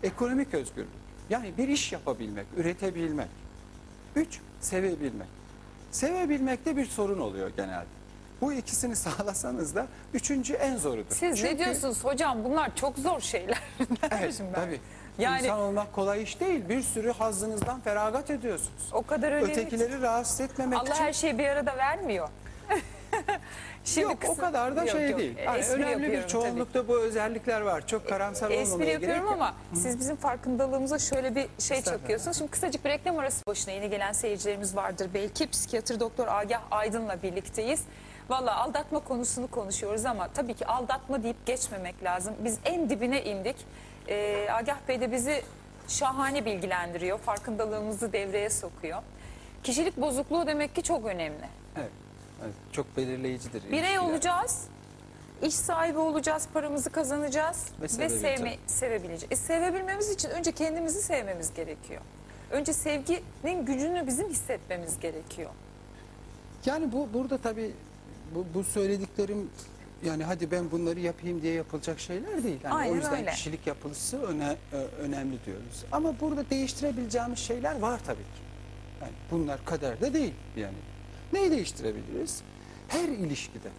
ekonomik 0.03 0.53
özgürlük. 0.53 0.89
Yani 1.29 1.53
bir 1.57 1.67
iş 1.67 1.91
yapabilmek, 1.91 2.45
üretebilmek. 2.57 3.29
Üç, 4.15 4.39
sevebilmek. 4.61 5.27
Sevebilmekte 5.91 6.77
bir 6.77 6.85
sorun 6.85 7.19
oluyor 7.19 7.51
genelde. 7.57 8.00
Bu 8.41 8.53
ikisini 8.53 8.95
sağlasanız 9.05 9.75
da 9.75 9.87
üçüncü 10.13 10.53
en 10.53 10.77
zorudur. 10.77 11.15
Siz 11.15 11.37
Çünkü- 11.39 11.53
ne 11.55 11.59
diyorsunuz 11.59 12.03
hocam 12.03 12.43
bunlar 12.43 12.75
çok 12.75 12.97
zor 12.97 13.19
şeyler. 13.21 13.61
Evet, 14.11 14.41
ben. 14.55 14.61
tabii. 14.61 14.79
Yani 15.19 15.41
İnsan 15.41 15.59
olmak 15.59 15.93
kolay 15.93 16.23
iş 16.23 16.39
değil. 16.39 16.69
Bir 16.69 16.81
sürü 16.81 17.11
hazzınızdan 17.11 17.79
feragat 17.81 18.29
ediyorsunuz. 18.29 18.89
o 18.93 19.01
kadar 19.05 19.31
önemli. 19.31 19.53
ki. 19.53 19.59
Ötekileri 19.59 20.01
rahatsız 20.01 20.41
etmemek 20.41 20.79
Allah 20.79 20.89
için 20.89 21.03
her 21.03 21.13
şeyi 21.13 21.37
bir 21.37 21.47
arada 21.47 21.77
vermiyor. 21.77 22.29
Şimdi 23.85 24.03
yok 24.05 24.17
o 24.25 24.31
kısa- 24.31 24.41
kadar 24.41 24.75
da 24.75 24.79
Yok, 24.81 24.89
şey 24.89 25.09
yok. 25.09 25.19
değil. 25.19 25.37
E, 25.37 25.41
Yani 25.41 25.59
espri 25.59 25.73
önemli 25.83 26.11
bir 26.11 26.21
tabii. 26.21 26.27
çoğunlukta 26.31 26.87
bu 26.87 26.99
özellikler 26.99 27.61
var. 27.61 27.87
Çok 27.87 28.09
karamsar 28.09 28.45
olmamaya 28.49 28.61
Espri 28.63 28.77
gerek 28.85 28.93
yapıyorum 29.01 29.27
ama 29.33 29.53
siz 29.73 29.99
bizim 29.99 30.15
farkındalığımıza 30.15 30.99
şöyle 30.99 31.35
bir 31.35 31.47
şey 31.59 31.81
çakıyorsunuz. 31.81 32.37
Şimdi 32.37 32.51
kısacık 32.51 32.85
bir 32.85 32.89
reklam 32.89 33.17
arası 33.19 33.45
başına 33.47 33.73
yeni 33.73 33.89
gelen 33.89 34.11
seyircilerimiz 34.13 34.75
vardır. 34.75 35.09
Belki 35.13 35.49
psikiyatr 35.49 35.99
doktor 35.99 36.27
Agah 36.27 36.61
Aydın'la 36.71 37.21
birlikteyiz. 37.23 37.81
Valla 38.29 38.55
aldatma 38.55 38.99
konusunu 38.99 39.47
konuşuyoruz 39.47 40.05
ama 40.05 40.27
tabii 40.27 40.53
ki 40.53 40.67
aldatma 40.67 41.23
deyip 41.23 41.45
geçmemek 41.45 42.03
lazım. 42.03 42.33
Biz 42.43 42.57
en 42.65 42.89
dibine 42.89 43.23
indik. 43.23 43.55
Ee, 44.07 44.47
Agah 44.51 44.77
Bey 44.87 45.01
de 45.01 45.11
bizi 45.11 45.43
şahane 45.87 46.45
bilgilendiriyor. 46.45 47.19
Farkındalığımızı 47.19 48.13
devreye 48.13 48.49
sokuyor. 48.49 49.01
Kişilik 49.63 49.97
bozukluğu 49.97 50.47
demek 50.47 50.75
ki 50.75 50.83
çok 50.83 51.05
önemli. 51.05 51.45
Evet, 51.77 51.91
evet, 52.43 52.53
çok 52.71 52.97
belirleyicidir. 52.97 53.63
Birey 53.63 53.79
ilişkiler. 53.79 53.97
olacağız, 53.97 54.63
iş 55.41 55.53
sahibi 55.55 55.97
olacağız, 55.97 56.47
paramızı 56.53 56.89
kazanacağız 56.89 57.65
Ve 57.79 57.83
ve, 57.83 57.87
sevebileceğiz. 57.89 58.37
sevme, 58.37 58.57
sevebileceğiz. 58.67 59.31
E, 59.31 59.35
sevebilmemiz 59.35 60.09
için 60.09 60.29
önce 60.29 60.51
kendimizi 60.51 61.01
sevmemiz 61.01 61.53
gerekiyor. 61.53 62.01
Önce 62.51 62.73
sevginin 62.73 63.65
gücünü 63.65 64.07
bizim 64.07 64.29
hissetmemiz 64.29 64.99
gerekiyor. 64.99 65.49
Yani 66.65 66.91
bu 66.91 67.09
burada 67.13 67.37
tabii 67.37 67.71
bu, 68.35 68.45
bu 68.53 68.63
söylediklerim 68.63 69.49
yani 70.05 70.23
hadi 70.23 70.51
ben 70.51 70.71
bunları 70.71 70.99
yapayım 70.99 71.41
diye 71.41 71.53
yapılacak 71.53 71.99
şeyler 71.99 72.43
değil. 72.43 72.59
Yani 72.63 72.75
Aynen 72.75 72.93
o 72.93 72.95
yüzden 72.95 73.19
öyle. 73.19 73.31
kişilik 73.31 73.67
yapılısı 73.67 74.21
öne, 74.21 74.57
önemli 74.99 75.45
diyoruz. 75.45 75.85
Ama 75.91 76.19
burada 76.19 76.49
değiştirebileceğimiz 76.49 77.39
şeyler 77.39 77.79
var 77.79 77.99
tabii 78.05 78.17
ki. 78.17 78.41
Yani 79.01 79.11
bunlar 79.31 79.65
kaderde 79.65 80.13
değil 80.13 80.33
yani. 80.55 80.77
Neyi 81.33 81.51
değiştirebiliriz? 81.51 82.41
Her 82.87 83.09
ilişkide. 83.09 83.69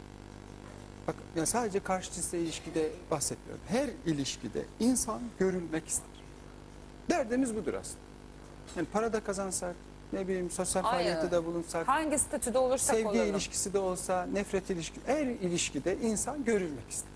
Bak 1.07 1.15
ya 1.37 1.47
sadece 1.47 1.81
karşı 1.81 2.13
cinsle 2.13 2.41
ilişkide 2.41 2.91
bahsetmiyorum. 3.11 3.65
Her 3.69 3.91
ilişkide 4.07 4.63
insan 4.81 5.21
görülmek 5.39 5.89
ister. 5.89 6.07
Derdimiz 7.11 7.57
budur 7.57 7.75
aslında. 7.75 7.99
Yani 8.77 8.87
para 8.93 9.13
da 9.13 9.21
kazansak, 9.25 9.77
ne 10.13 10.29
bileyim 10.29 10.51
sosyal 10.51 10.85
Aynen. 10.85 10.97
faaliyette 10.99 11.31
de 11.31 11.45
bulunsak, 11.47 11.89
Hangi 11.89 12.19
statüde 12.19 12.59
olursak 12.59 12.97
sevgi 12.97 13.09
olalım. 13.09 13.27
ilişkisi 13.31 13.73
de 13.73 13.79
olsa, 13.79 14.27
nefret 14.33 14.71
ilişkisi, 14.71 15.07
her 15.07 15.27
ilişkide 15.27 15.97
insan 16.03 16.45
görülmek 16.45 16.91
ister. 16.91 17.13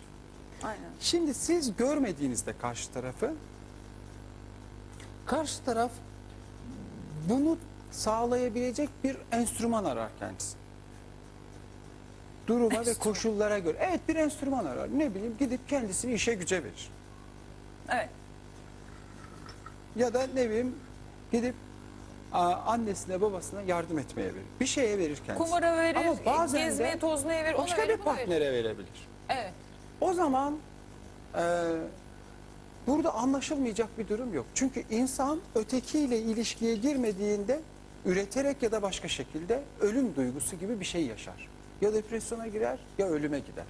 Aynen. 0.63 0.91
Şimdi 1.01 1.35
siz 1.35 1.77
görmediğinizde 1.77 2.53
karşı 2.61 2.91
tarafı, 2.93 3.35
karşı 5.27 5.65
taraf 5.65 5.91
bunu 7.29 7.59
sağlayabilecek 7.93 8.89
bir 9.05 9.17
enstrüman 9.33 9.85
arar 9.85 10.11
kendisi. 10.19 10.57
Duruma 12.47 12.71
ve 12.71 12.75
Enstrüman. 12.77 12.99
koşullara 13.01 13.59
göre. 13.59 13.77
Evet 13.81 14.01
bir 14.09 14.17
enstrüman 14.17 14.65
arar. 14.65 14.89
Ne 14.99 15.15
bileyim 15.15 15.35
gidip 15.39 15.69
kendisini 15.69 16.13
işe 16.13 16.35
güce 16.35 16.65
verir. 16.65 16.91
Evet. 17.89 18.09
Ya 19.97 20.15
da 20.15 20.27
ne 20.35 20.49
bileyim 20.51 20.75
gidip 21.33 21.55
a, 22.33 22.55
annesine 22.55 23.21
babasına 23.21 23.63
yardım 23.63 23.99
etmeye 23.99 24.25
verir. 24.35 24.45
Bir 24.61 24.67
şeye 24.67 24.99
verir 24.99 25.17
kendisi. 25.27 25.45
Kumara 25.45 25.77
verir, 25.77 25.97
Ama 25.97 26.17
bazen 26.27 26.65
gezmeye 26.65 26.95
de 26.95 26.99
tozmaya 26.99 27.45
verir, 27.45 27.59
başka 27.59 27.83
verir, 27.83 27.89
bir 27.99 28.05
buna 28.05 28.17
verir. 28.17 28.19
partnere 28.27 28.53
verebilir. 28.53 29.09
Evet. 29.29 29.53
O 30.01 30.13
zaman 30.13 30.57
e, 31.35 31.43
burada 32.87 33.15
anlaşılmayacak 33.15 33.99
bir 33.99 34.09
durum 34.09 34.35
yok. 34.35 34.47
Çünkü 34.55 34.85
insan 34.91 35.41
ötekiyle 35.55 36.19
ilişkiye 36.19 36.77
girmediğinde 36.77 37.61
üreterek 38.05 38.63
ya 38.63 38.73
da 38.73 38.83
başka 38.83 39.09
şekilde 39.09 39.63
ölüm 39.81 40.17
duygusu 40.17 40.57
gibi 40.57 40.81
bir 40.81 40.85
şey 40.85 41.07
yaşar. 41.07 41.49
Ya 41.81 41.95
depresyona 41.95 42.47
girer 42.47 42.79
ya 42.99 43.07
ölüme 43.07 43.39
gider. 43.39 43.65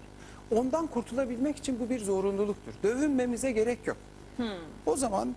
Ondan 0.51 0.87
kurtulabilmek 0.87 1.57
için 1.57 1.81
bu 1.81 1.91
bir 1.91 2.01
zorunluluktur. 2.05 2.73
Dövünmemize 2.83 3.53
gerek 3.53 3.79
yok. 3.87 3.97
O 4.87 4.97
zaman 4.97 5.35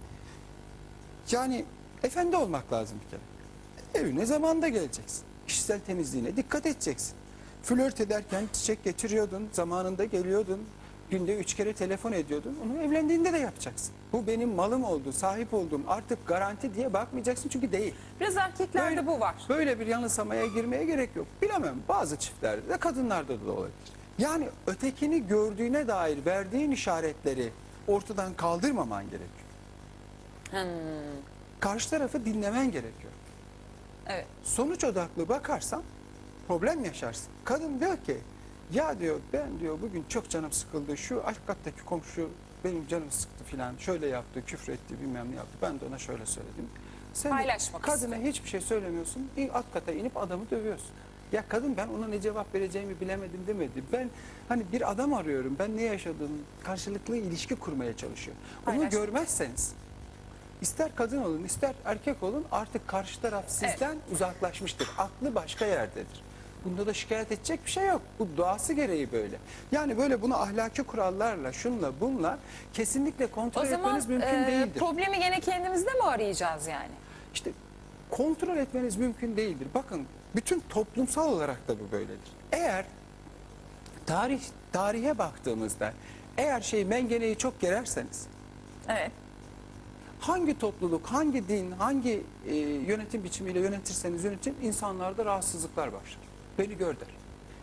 yani 1.32 1.66
efendi 2.04 2.36
olmak 2.38 2.74
lazım 2.74 2.98
bir 3.06 3.10
kere. 3.12 4.04
Evine 4.04 4.26
zamanında 4.26 4.68
geleceksin. 4.68 5.24
Kişisel 5.48 5.80
temizliğine 5.80 6.36
dikkat 6.36 6.66
edeceksin. 6.66 7.14
Flört 7.64 8.02
ederken 8.02 8.44
çiçek 8.54 8.84
getiriyordun, 8.84 9.50
zamanında 9.52 10.06
geliyordun. 10.06 10.60
Günde 11.10 11.38
üç 11.38 11.54
kere 11.54 11.74
telefon 11.74 12.12
ediyordun. 12.12 12.58
Onu 12.66 12.82
evlendiğinde 12.82 13.34
de 13.34 13.38
yapacaksın. 13.38 13.94
Bu 14.14 14.28
benim 14.28 14.50
malım 14.50 14.84
oldu, 14.84 15.12
sahip 15.14 15.54
olduğum 15.54 15.82
artık 15.88 16.28
garanti 16.28 16.74
diye 16.76 16.94
bakmayacaksın 16.94 17.50
çünkü 17.50 17.72
değil. 17.72 17.96
Biraz 18.20 18.38
erkeklerde 18.38 18.96
Böyle- 18.96 19.08
bu 19.08 19.20
var. 19.20 19.36
Böyle 19.50 19.80
bir 19.80 19.88
yanılsamaya 19.88 20.46
girmeye 20.46 20.86
gerek 20.86 21.16
yok. 21.16 21.28
Bilemem 21.42 21.76
bazı 21.88 22.16
çiftlerde 22.18 22.70
de 22.70 22.78
kadınlarda 22.78 23.46
da 23.48 23.52
olabilir. 23.52 23.74
Yani 24.18 24.50
ötekini 24.68 25.28
gördüğüne 25.28 25.88
dair 25.88 26.26
verdiğin 26.26 26.72
işaretleri 26.72 27.52
ortadan 27.88 28.34
kaldırmaman 28.34 29.04
gerekiyor. 29.04 29.30
Hmm, 30.52 30.60
Karşı 31.60 31.90
tarafı 31.90 32.26
dinlemen 32.26 32.72
gerekiyor. 32.72 33.14
Evet. 34.08 34.26
Sonuç 34.44 34.84
odaklı 34.84 35.30
bakarsan 35.30 35.84
problem 36.48 36.86
yaşarsın. 36.86 37.28
Kadın 37.44 37.80
diyor 37.80 37.98
ki 37.98 38.18
ya 38.74 39.00
diyor 39.00 39.20
ben 39.34 39.60
diyor 39.60 39.78
bugün 39.82 40.06
çok 40.10 40.30
canım 40.30 40.52
sıkıldı. 40.52 40.98
Şu 40.98 41.24
alt 41.28 41.38
kattaki 41.48 41.86
komşu 41.86 42.30
benim 42.64 42.88
canım 42.88 43.12
sıktı 43.12 43.44
filan. 43.44 43.78
Şöyle 43.78 44.08
yaptı, 44.08 44.46
küfretti 44.46 45.00
bilmem 45.02 45.32
ne 45.32 45.36
yaptı. 45.36 45.58
Ben 45.62 45.80
de 45.80 45.86
ona 45.86 45.98
şöyle 45.98 46.26
söyledim. 46.26 46.68
Sen 47.14 47.32
Paylaşmak 47.32 47.84
kadına 47.84 48.16
hiçbir 48.16 48.50
şey 48.50 48.62
söylemiyorsun. 48.62 49.30
Bir 49.38 49.58
alt 49.58 49.66
kata 49.74 49.92
inip 49.92 50.18
adamı 50.18 50.50
dövüyorsun. 50.52 50.90
Ya 51.32 51.44
kadın 51.50 51.78
ben 51.78 51.88
ona 51.88 52.08
ne 52.08 52.22
cevap 52.22 52.56
vereceğimi 52.56 53.02
bilemedim 53.02 53.40
demedi. 53.48 53.84
Ben 53.94 54.10
hani 54.50 54.64
bir 54.72 54.92
adam 54.92 55.14
arıyorum. 55.14 55.56
Ben 55.60 55.78
ne 55.78 55.82
yaşadığımı 55.82 56.38
karşılıklı 56.64 57.18
ilişki 57.18 57.56
kurmaya 57.56 57.98
çalışıyor. 57.98 58.38
Onu 58.68 58.90
görmezseniz 58.90 59.74
İster 60.62 60.96
kadın 60.96 61.24
olun 61.24 61.44
ister 61.44 61.74
erkek 61.86 62.24
olun 62.24 62.46
artık 62.52 62.88
karşı 62.88 63.22
taraf 63.22 63.44
sizden 63.48 63.98
uzaklaşmıştır. 64.12 64.90
Aklı 64.98 65.36
başka 65.36 65.66
yerdedir. 65.66 66.24
Bunda 66.66 66.88
da 66.88 66.94
şikayet 66.94 67.32
edecek 67.32 67.66
bir 67.66 67.72
şey 67.72 67.88
yok. 67.88 68.02
Bu 68.20 68.28
doğası 68.38 68.74
gereği 68.74 69.12
böyle. 69.12 69.38
Yani 69.72 69.98
böyle 69.98 70.22
bunu 70.22 70.42
ahlaki 70.42 70.84
kurallarla 70.84 71.54
şunla 71.54 72.00
bunla 72.00 72.40
kesinlikle 72.74 73.28
kontrol 73.28 73.62
O 73.62 73.66
zaman 73.66 73.86
etmeniz 73.86 74.06
mümkün 74.08 74.44
e, 74.44 74.48
değildir. 74.48 74.80
problemi 74.80 75.20
gene 75.20 75.40
kendimizde 75.40 75.94
mi 75.94 76.04
arayacağız 76.04 76.68
yani? 76.68 76.92
İşte 77.34 77.52
kontrol 78.10 78.58
etmeniz 78.58 78.96
mümkün 78.96 79.38
değildir. 79.38 79.68
Bakın 79.74 80.06
bütün 80.36 80.64
toplumsal 80.70 81.32
olarak 81.34 81.68
da 81.68 81.80
bu 81.80 81.92
böyledir. 81.92 82.32
Eğer 82.52 82.86
tarih 84.06 84.42
tarihe 84.72 85.18
baktığımızda 85.18 85.94
Eğer 86.38 86.62
şey 86.62 86.86
mengeneyi 86.86 87.38
çok 87.38 87.60
gererseniz 87.62 88.28
Evet. 88.88 89.12
Hangi 90.20 90.60
topluluk, 90.60 91.06
hangi 91.06 91.48
din, 91.48 91.72
hangi 91.72 92.24
e, 92.48 92.56
yönetim 92.58 93.24
biçimiyle 93.24 93.60
yönetirseniz 93.60 94.24
yönetin 94.24 94.56
insanlarda 94.62 95.26
rahatsızlıklar 95.26 95.88
başlar. 95.94 96.20
Beni 96.60 96.78
gör 96.78 97.00
der. 97.00 97.08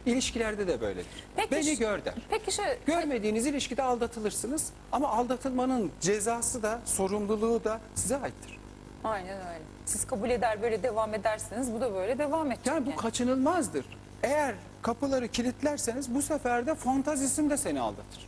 İlişkilerde 0.07 0.67
de 0.69 0.81
böyledir. 0.81 1.07
Peki 1.37 1.51
Beni 1.51 1.65
şu- 1.75 1.79
gör 1.81 2.05
der. 2.05 2.15
Peki 2.31 2.53
şöyle 2.53 2.79
Görmediğiniz 2.87 3.47
ilişkide 3.47 3.83
aldatılırsınız 3.83 4.69
ama 4.93 5.09
aldatılmanın 5.09 5.91
cezası 6.01 6.63
da 6.63 6.81
sorumluluğu 6.85 7.65
da 7.65 7.81
size 7.95 8.17
aittir. 8.17 8.59
aynen 9.05 9.39
öyle. 9.39 9.61
Siz 9.87 10.07
kabul 10.07 10.31
eder 10.31 10.63
böyle 10.63 10.83
devam 10.83 11.15
ederseniz 11.15 11.73
bu 11.73 11.81
da 11.81 11.95
böyle 11.95 12.19
devam 12.19 12.47
edecek. 12.53 12.67
Yani 12.67 12.87
bu 12.87 12.97
kaçınılmazdır. 12.97 13.85
Eğer 14.23 14.55
kapıları 14.83 15.29
kilitlerseniz 15.29 16.15
bu 16.15 16.23
sefer 16.23 16.67
de 16.67 16.75
fantazisim 16.75 17.51
de 17.51 17.57
seni 17.57 17.81
aldatır. 17.81 18.27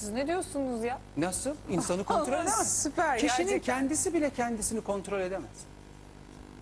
Siz 0.00 0.10
ne 0.10 0.26
diyorsunuz 0.26 0.84
ya? 0.84 0.98
Nasıl? 1.16 1.54
İnsanı 1.70 2.04
kontrol 2.14 2.32
edemez. 2.32 2.82
süper, 2.82 3.18
Kişinin 3.18 3.48
gerçekten. 3.48 3.74
kendisi 3.78 4.14
bile 4.14 4.30
kendisini 4.30 4.80
kontrol 4.80 5.20
edemez. 5.20 5.50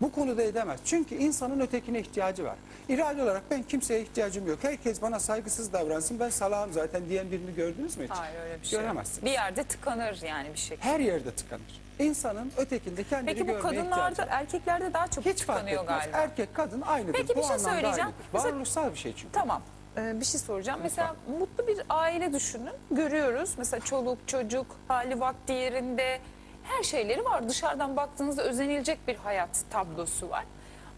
Bu 0.00 0.12
konuda 0.12 0.42
edemez. 0.42 0.80
Çünkü 0.84 1.14
insanın 1.14 1.60
ötekine 1.60 2.00
ihtiyacı 2.00 2.44
var. 2.44 2.56
İrade 2.88 3.22
olarak 3.22 3.42
ben 3.50 3.62
kimseye 3.62 4.02
ihtiyacım 4.02 4.46
yok. 4.46 4.58
Herkes 4.62 5.02
bana 5.02 5.20
saygısız 5.20 5.72
davransın. 5.72 6.20
Ben 6.20 6.28
salağım 6.30 6.72
zaten 6.72 7.08
diyen 7.08 7.30
birini 7.30 7.54
gördünüz 7.54 7.96
mü 7.96 8.04
hiç? 8.04 8.10
Hayır 8.10 8.40
öyle 8.40 8.60
bir 8.62 8.66
şey. 8.66 8.78
Göremezsiniz. 8.80 9.24
Bir 9.24 9.30
yerde 9.30 9.64
tıkanır 9.64 10.22
yani 10.22 10.52
bir 10.52 10.58
şekilde. 10.58 10.84
Her 10.88 11.00
yerde 11.00 11.30
tıkanır. 11.30 11.80
İnsanın 11.98 12.52
ötekinde 12.56 13.04
kendini 13.04 13.34
Peki 13.34 13.48
bu 13.48 13.58
kadınlarda 13.62 14.10
ihtiyacı 14.10 14.22
var. 14.22 14.28
erkeklerde 14.40 14.92
daha 14.92 15.06
çok 15.08 15.24
Hiç 15.24 15.42
fark 15.42 15.58
tıkanıyor 15.58 15.82
etmez. 15.82 16.00
galiba. 16.02 16.16
Erkek 16.18 16.54
kadın 16.54 16.80
aynıdır. 16.80 17.12
Peki, 17.12 17.28
Bu 17.28 17.38
bir 17.38 17.42
şey 17.42 17.44
anlamda 17.54 17.70
söyleyeceğim. 17.70 17.98
aynıdır. 18.08 18.24
Mesela- 18.32 18.52
Varoluşsal 18.54 18.92
bir 18.92 18.98
şey 18.98 19.12
çünkü. 19.16 19.32
Tamam. 19.32 19.62
Ee, 19.96 20.20
bir 20.20 20.24
şey 20.24 20.40
soracağım. 20.40 20.80
Mesela 20.82 21.16
mutlu 21.38 21.66
bir 21.66 21.82
aile 21.88 22.32
düşünün. 22.32 22.72
Görüyoruz. 22.90 23.54
Mesela 23.58 23.80
çoluk, 23.84 24.18
çocuk, 24.28 24.66
hali 24.88 25.20
vakti 25.20 25.52
yerinde 25.52 26.20
her 26.64 26.82
şeyleri 26.82 27.24
var. 27.24 27.48
Dışarıdan 27.48 27.96
baktığınızda 27.96 28.42
özenilecek 28.42 29.08
bir 29.08 29.16
hayat 29.16 29.64
tablosu 29.70 30.30
var. 30.30 30.44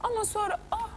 Ama 0.01 0.25
sonra 0.25 0.59
ah 0.71 0.89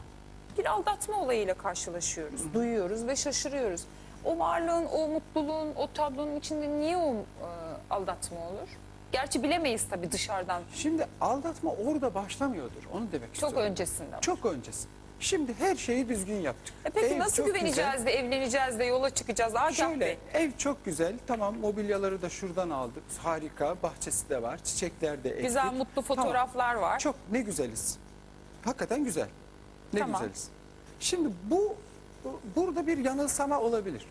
bir 0.57 0.65
aldatma 0.65 1.21
olayıyla 1.21 1.53
karşılaşıyoruz. 1.53 2.53
Duyuyoruz 2.53 3.07
ve 3.07 3.15
şaşırıyoruz. 3.15 3.81
O 4.25 4.39
varlığın, 4.39 4.85
o 4.85 5.07
mutluluğun, 5.07 5.73
o 5.75 5.87
tablonun 5.93 6.35
içinde 6.35 6.69
niye 6.69 6.97
o 6.97 7.13
e, 7.13 7.17
aldatma 7.89 8.37
olur? 8.39 8.67
Gerçi 9.11 9.43
bilemeyiz 9.43 9.87
tabii 9.89 10.11
dışarıdan. 10.11 10.61
Şimdi 10.75 11.07
aldatma 11.21 11.71
orada 11.87 12.13
başlamıyordur. 12.13 12.83
Onu 12.93 13.11
demek 13.11 13.35
Çok 13.35 13.49
istiyorum. 13.49 13.71
öncesinde. 13.71 14.15
Çok 14.21 14.45
öncesi. 14.45 14.87
Şimdi 15.19 15.53
her 15.59 15.75
şeyi 15.75 16.09
düzgün 16.09 16.35
yaptık. 16.41 16.73
E 16.85 16.89
peki 16.89 17.05
Ev 17.15 17.19
nasıl 17.19 17.45
güveneceğiz 17.45 17.91
güzel. 17.91 18.05
de 18.05 18.11
evleneceğiz 18.11 18.79
de 18.79 18.83
yola 18.85 19.09
çıkacağız 19.09 19.55
Agah 19.55 19.71
Şöyle 19.73 19.99
Bey? 19.99 20.17
ev 20.33 20.51
çok 20.57 20.85
güzel. 20.85 21.15
Tamam 21.27 21.57
mobilyaları 21.57 22.21
da 22.21 22.29
şuradan 22.29 22.69
aldık. 22.69 23.03
Harika. 23.17 23.75
Bahçesi 23.83 24.29
de 24.29 24.41
var. 24.41 24.59
Çiçekler 24.63 25.23
de 25.23 25.29
ektik. 25.29 25.45
Güzel 25.45 25.73
mutlu 25.73 26.03
Tamam. 26.03 26.07
fotoğraflar 26.25 26.75
var. 26.75 26.99
Çok 26.99 27.15
ne 27.31 27.41
güzeliz. 27.41 27.97
Hakikaten 28.65 29.03
güzel. 29.03 29.27
Ne 29.93 29.99
Tamam. 29.99 30.21
güzeliz. 30.21 30.47
Şimdi 30.99 31.29
bu 31.49 31.75
bu- 32.23 32.39
burada 32.55 32.87
bir 32.87 32.97
yanılsama 32.97 33.59
olabilir. 33.59 34.05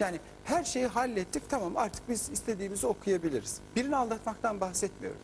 Yani 0.00 0.20
her 0.44 0.64
şeyi 0.64 0.86
hallettik 0.86 1.50
tamam 1.50 1.76
artık 1.76 2.08
biz 2.08 2.28
istediğimizi 2.30 2.86
okuyabiliriz. 2.86 3.58
Birini 3.76 3.96
aldatmaktan 3.96 4.60
bahsetmiyorum. 4.60 5.20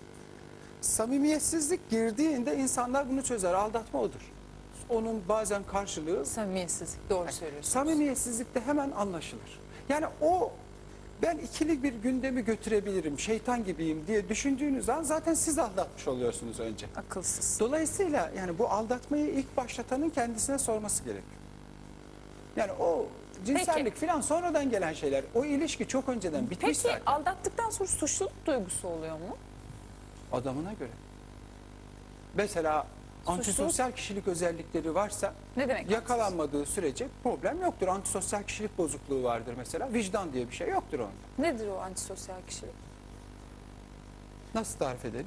Samimiyetsizlik 0.81 1.91
girdiğinde 1.91 2.57
insanlar 2.57 3.11
bunu 3.11 3.23
çözer. 3.25 3.55
Aldatma 3.55 4.01
odur. 4.01 4.32
Onun 4.93 5.23
bazen 5.29 5.63
karşılığı 5.65 6.27
Samimiyetsizlik 6.27 7.11
doğru 7.11 7.33
söylüyorsunuz. 7.33 7.73
Samimiyetsizlik 7.73 8.55
de 8.55 8.61
hemen 8.61 8.91
anlaşılır. 8.91 9.61
Yani 9.89 10.07
o 10.21 10.53
ben 11.23 11.39
ikili 11.39 11.83
bir 11.83 11.93
gündemi 11.93 12.45
götürebilirim, 12.45 13.19
şeytan 13.19 13.65
gibiyim 13.65 14.05
diye 14.07 14.29
düşündüğünüz 14.29 14.89
an 14.89 15.03
zaten 15.03 15.35
siz 15.35 15.59
aldatmış 15.59 16.09
oluyorsunuz 16.09 16.61
önce. 16.61 16.87
Akılsız. 16.97 17.61
Dolayısıyla 17.61 18.31
yani 18.37 18.59
bu 18.59 18.69
aldatmayı 18.69 19.27
ilk 19.31 19.57
başlatanın 19.57 20.11
kendisine 20.11 20.59
sorması 20.59 21.05
gerekiyor. 21.05 21.37
Yani 22.57 22.73
o 22.73 23.07
cinsellik 23.47 23.97
falan 23.97 24.21
sonradan 24.21 24.71
gelen 24.71 24.93
şeyler. 24.93 25.25
O 25.35 25.45
ilişki 25.45 25.89
çok 25.89 26.09
önceden 26.09 26.51
bitmiş 26.51 26.61
Peki 26.61 26.79
zaten. 26.79 27.03
aldattıktan 27.07 27.71
sonra 27.71 27.89
suçluluk 27.89 28.47
duygusu 28.47 28.89
oluyor 28.89 29.15
mu? 29.15 29.37
Adamına 30.33 30.73
göre. 30.73 30.91
Mesela 32.35 32.87
antisosyal 33.27 33.93
kişilik 33.93 34.29
özellikleri 34.29 34.95
varsa 34.95 35.35
Ne 35.57 35.69
demek? 35.69 35.91
yakalanmadığı 35.91 36.67
sürece 36.67 37.09
problem 37.23 37.63
yoktur. 37.63 37.89
Antisosyal 37.89 38.43
kişilik 38.43 38.79
bozukluğu 38.79 39.23
vardır 39.23 39.55
mesela. 39.57 39.93
Vicdan 39.93 40.33
diye 40.33 40.49
bir 40.49 40.55
şey 40.55 40.69
yoktur 40.69 40.99
onda. 40.99 41.13
Nedir 41.49 41.69
o 41.69 41.79
antisosyal 41.79 42.37
kişilik? 42.49 42.75
Nasıl 44.55 44.79
tarif 44.79 45.05
edelim? 45.05 45.27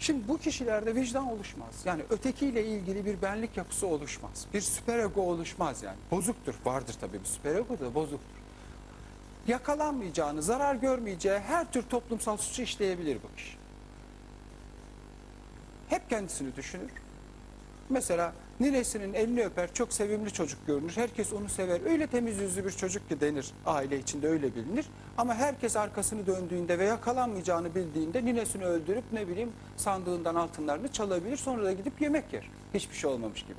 Şimdi 0.00 0.28
bu 0.28 0.38
kişilerde 0.38 0.94
vicdan 0.94 1.26
oluşmaz. 1.26 1.68
Yani 1.84 2.02
ötekiyle 2.10 2.64
ilgili 2.66 3.06
bir 3.06 3.22
benlik 3.22 3.56
yapısı 3.56 3.86
oluşmaz. 3.86 4.46
Bir 4.54 4.60
süperego 4.60 5.20
oluşmaz 5.22 5.82
yani. 5.82 5.96
Bozuktur. 6.10 6.54
Vardır 6.64 6.96
tabii 7.00 7.20
bir 7.20 7.24
süperego 7.24 7.78
da 7.78 7.94
bozuktur. 7.94 8.38
Yakalanmayacağını, 9.46 10.42
zarar 10.42 10.74
görmeyeceği 10.74 11.38
her 11.38 11.72
tür 11.72 11.82
toplumsal 11.82 12.36
suçu 12.36 12.62
işleyebilir 12.62 13.18
bu 13.22 13.36
kişi. 13.36 13.56
Hep 15.88 16.10
kendisini 16.10 16.56
düşünür. 16.56 16.90
Mesela 17.90 18.32
ninesinin 18.60 19.14
elini 19.14 19.44
öper, 19.44 19.74
çok 19.74 19.92
sevimli 19.92 20.32
çocuk 20.32 20.66
görünür. 20.66 20.96
Herkes 20.96 21.32
onu 21.32 21.48
sever. 21.48 21.80
Öyle 21.90 22.06
temiz 22.06 22.38
yüzlü 22.38 22.64
bir 22.64 22.70
çocuk 22.70 23.08
ki 23.08 23.20
denir. 23.20 23.50
Aile 23.66 23.98
içinde 23.98 24.28
öyle 24.28 24.54
bilinir. 24.54 24.86
Ama 25.18 25.34
herkes 25.34 25.76
arkasını 25.76 26.26
döndüğünde 26.26 26.78
ve 26.78 26.84
yakalanmayacağını 26.84 27.74
bildiğinde 27.74 28.24
ninesini 28.24 28.64
öldürüp 28.64 29.04
ne 29.12 29.28
bileyim 29.28 29.52
sandığından 29.76 30.34
altınlarını 30.34 30.92
çalabilir. 30.92 31.36
Sonra 31.36 31.64
da 31.64 31.72
gidip 31.72 32.00
yemek 32.00 32.32
yer. 32.32 32.50
Hiçbir 32.74 32.96
şey 32.96 33.10
olmamış 33.10 33.42
gibi. 33.42 33.58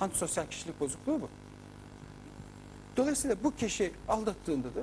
Antisosyal 0.00 0.46
kişilik 0.46 0.80
bozukluğu 0.80 1.20
bu. 1.20 1.28
Dolayısıyla 2.96 3.36
bu 3.44 3.56
kişi 3.56 3.92
aldattığında 4.08 4.68
da 4.68 4.80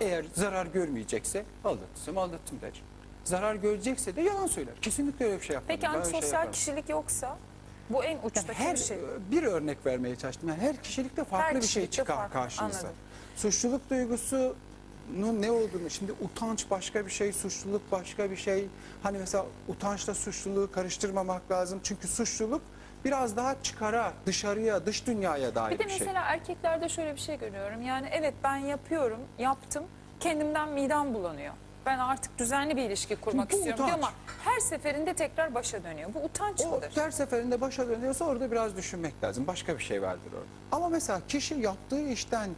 eğer 0.00 0.24
zarar 0.34 0.66
görmeyecekse 0.66 1.44
aldatırsam 1.64 2.18
aldattım 2.18 2.60
der. 2.60 2.82
Zarar 3.24 3.54
görecekse 3.54 4.16
de 4.16 4.22
yalan 4.22 4.46
söyler. 4.46 4.74
Kesinlikle 4.82 5.24
öyle 5.26 5.40
bir 5.40 5.44
şey 5.44 5.54
yapmadım. 5.54 5.80
Peki 5.80 5.86
şey 5.92 6.00
antisosyal 6.00 6.32
yapmadım. 6.32 6.52
kişilik 6.52 6.88
yoksa 6.88 7.38
bu 7.90 8.04
en 8.04 8.10
Yani 8.10 8.20
uçtaki 8.24 8.52
her 8.52 8.74
bir 8.74 8.80
şey. 8.80 8.98
bir 9.30 9.42
örnek 9.42 9.86
vermeye 9.86 10.16
çalıştım. 10.16 10.48
Yani 10.48 10.60
her 10.60 10.82
kişilikte 10.82 11.24
farklı 11.24 11.54
Her 11.56 11.62
bir 11.62 11.66
şey 11.66 11.90
çıkar 11.90 12.16
farklı, 12.16 12.32
karşınıza. 12.32 12.78
anladım. 12.78 12.96
Suçluluk 13.36 13.90
duygusunun 13.90 15.42
ne 15.42 15.50
olduğunu 15.50 15.90
şimdi 15.90 16.12
utanç 16.12 16.66
başka 16.70 17.06
bir 17.06 17.10
şey, 17.10 17.32
suçluluk 17.32 17.92
başka 17.92 18.30
bir 18.30 18.36
şey. 18.36 18.66
Hani 19.02 19.18
mesela 19.18 19.46
utançla 19.68 20.14
suçluluğu 20.14 20.72
karıştırmamak 20.72 21.50
lazım. 21.50 21.80
Çünkü 21.82 22.08
suçluluk 22.08 22.62
biraz 23.04 23.36
daha 23.36 23.62
çıkara, 23.62 24.12
dışarıya, 24.26 24.86
dış 24.86 25.06
dünyaya 25.06 25.54
dair 25.54 25.74
Bir 25.74 25.78
de 25.78 25.84
bir 25.84 25.90
şey. 25.90 25.98
mesela 25.98 26.24
erkeklerde 26.24 26.88
şöyle 26.88 27.14
bir 27.14 27.20
şey 27.20 27.38
görüyorum. 27.38 27.82
Yani 27.82 28.08
evet 28.12 28.34
ben 28.44 28.56
yapıyorum, 28.56 29.20
yaptım. 29.38 29.84
Kendimden 30.20 30.68
midem 30.68 31.14
bulanıyor. 31.14 31.54
Ben 31.88 31.98
artık 31.98 32.38
düzenli 32.38 32.76
bir 32.76 32.82
ilişki 32.82 33.16
kurmak 33.16 33.50
Bu 33.52 33.56
istiyorum 33.56 33.86
diyor 33.86 33.98
utanç. 33.98 34.02
ama 34.04 34.12
her 34.44 34.60
seferinde 34.60 35.14
tekrar 35.14 35.54
başa 35.54 35.84
dönüyor. 35.84 36.14
Bu 36.14 36.18
utanç 36.24 36.60
O 36.60 36.70
mıdır? 36.70 36.90
her 36.94 37.10
seferinde 37.10 37.60
başa 37.60 37.88
dönüyorsa 37.88 38.24
orada 38.24 38.50
biraz 38.50 38.76
düşünmek 38.76 39.24
lazım. 39.24 39.46
Başka 39.46 39.78
bir 39.78 39.82
şey 39.82 40.02
vardır 40.02 40.32
orada. 40.32 40.46
Ama 40.72 40.88
mesela 40.88 41.20
kişi 41.28 41.54
yaptığı 41.54 42.08
işten 42.08 42.50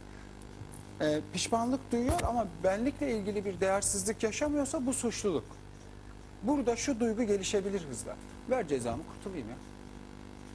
e, 1.01 1.21
pişmanlık 1.33 1.91
duyuyor 1.91 2.21
ama 2.27 2.47
benlikle 2.63 3.11
ilgili 3.17 3.45
bir 3.45 3.59
değersizlik 3.59 4.23
yaşamıyorsa 4.23 4.85
bu 4.85 4.93
suçluluk. 4.93 5.45
Burada 6.43 6.75
şu 6.75 6.99
duygu 6.99 7.23
gelişebilir 7.23 7.81
hızla. 7.89 8.15
Ver 8.49 8.67
cezamı 8.67 9.03
kurtulayım 9.15 9.49
ya. 9.49 9.55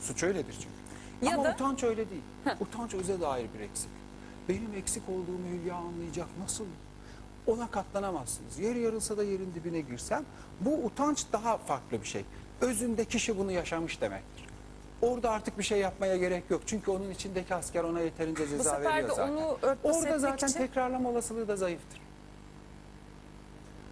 Suç 0.01 0.23
öyledir 0.23 0.53
çünkü. 0.55 1.27
Ya 1.31 1.35
ama 1.35 1.45
da- 1.45 1.53
utanç 1.55 1.85
öyle 1.85 2.11
değil. 2.11 2.23
Utanç 2.61 2.95
öze 2.95 3.21
dair 3.21 3.47
bir 3.55 3.61
eksik. 3.61 3.91
Benim 4.49 4.75
eksik 4.77 5.03
olduğumu 5.09 5.47
Hülya 5.62 5.75
anlayacak. 5.75 6.27
Nasıl? 6.43 6.65
Ona 7.46 7.70
katlanamazsınız. 7.70 8.59
Yer 8.59 8.74
yarılsa 8.76 9.16
da 9.16 9.24
yerin 9.24 9.52
dibine 9.54 9.80
girsem 9.80 10.24
bu 10.61 10.70
utanç 10.74 11.24
daha 11.32 11.56
farklı 11.59 12.02
bir 12.02 12.06
şey. 12.06 12.24
Özünde 12.61 13.04
kişi 13.04 13.38
bunu 13.38 13.52
yaşamış 13.52 14.00
demektir. 14.00 14.46
Orada 15.02 15.30
artık 15.30 15.59
bir 15.59 15.62
şey 15.62 15.78
yapmaya 15.78 16.16
gerek 16.16 16.44
yok. 16.50 16.62
Çünkü 16.66 16.90
onun 16.90 17.11
içindeki 17.11 17.54
asker 17.54 17.85
ona 17.85 18.00
yeterince 18.00 18.48
ceza 18.48 18.62
sefer 18.64 18.85
de 18.85 18.88
veriyor 18.96 19.09
zaten. 19.16 19.32
onu 19.32 19.59
örtbas 19.62 19.96
Orada 19.96 20.06
etmek 20.09 20.20
zaten 20.20 20.48
için- 20.48 20.59
tekrarlama 20.59 21.09
olasılığı 21.09 21.48
da 21.48 21.56
zayıftır. 21.56 22.00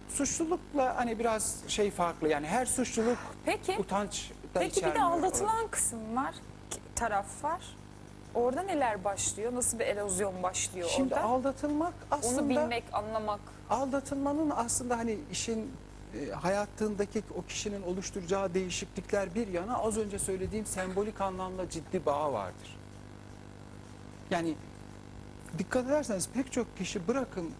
Suçlulukla 0.09 0.95
hani 0.97 1.19
biraz 1.19 1.55
şey 1.67 1.91
farklı. 1.91 2.27
Yani 2.27 2.47
her 2.47 2.65
suçluluk 2.65 3.17
Peki, 3.45 3.77
utanç 3.79 4.29
da 4.55 4.59
peki 4.59 4.75
bir 4.75 4.75
de 4.75 4.89
içermiyor. 4.89 5.05
aldatılan 5.11 5.67
kısım 5.67 6.15
var, 6.15 6.33
ki- 6.71 6.79
taraf 6.95 7.43
var. 7.43 7.61
Orada 8.35 8.61
neler 8.61 9.03
başlıyor? 9.03 9.55
Nasıl 9.55 9.79
bir 9.79 9.85
erozyon 9.85 10.43
başlıyor 10.43 10.89
Şimdi 10.95 11.13
orada? 11.13 11.25
aldatılmak 11.25 11.93
aslında 12.11 12.41
Onu 12.41 12.49
bilmek, 12.49 12.83
anlamak. 12.93 13.39
aldatılmanın 13.69 14.49
aslında 14.55 14.97
hani 14.97 15.17
işin 15.31 15.71
e, 16.15 16.31
hayatındaki 16.31 17.21
o 17.37 17.41
kişinin 17.41 17.81
oluşturacağı 17.83 18.53
değişiklikler 18.53 19.35
bir 19.35 19.47
yana 19.47 19.77
az 19.77 19.97
önce 19.97 20.19
söylediğim 20.19 20.65
sembolik 20.65 21.21
anlamda 21.21 21.69
ciddi 21.69 22.05
bağı 22.05 22.33
vardır. 22.33 22.77
Yani 24.31 24.53
dikkat 25.57 25.85
ederseniz 25.85 26.29
pek 26.33 26.51
çok 26.51 26.77
kişi 26.77 27.07
bırakın 27.07 27.51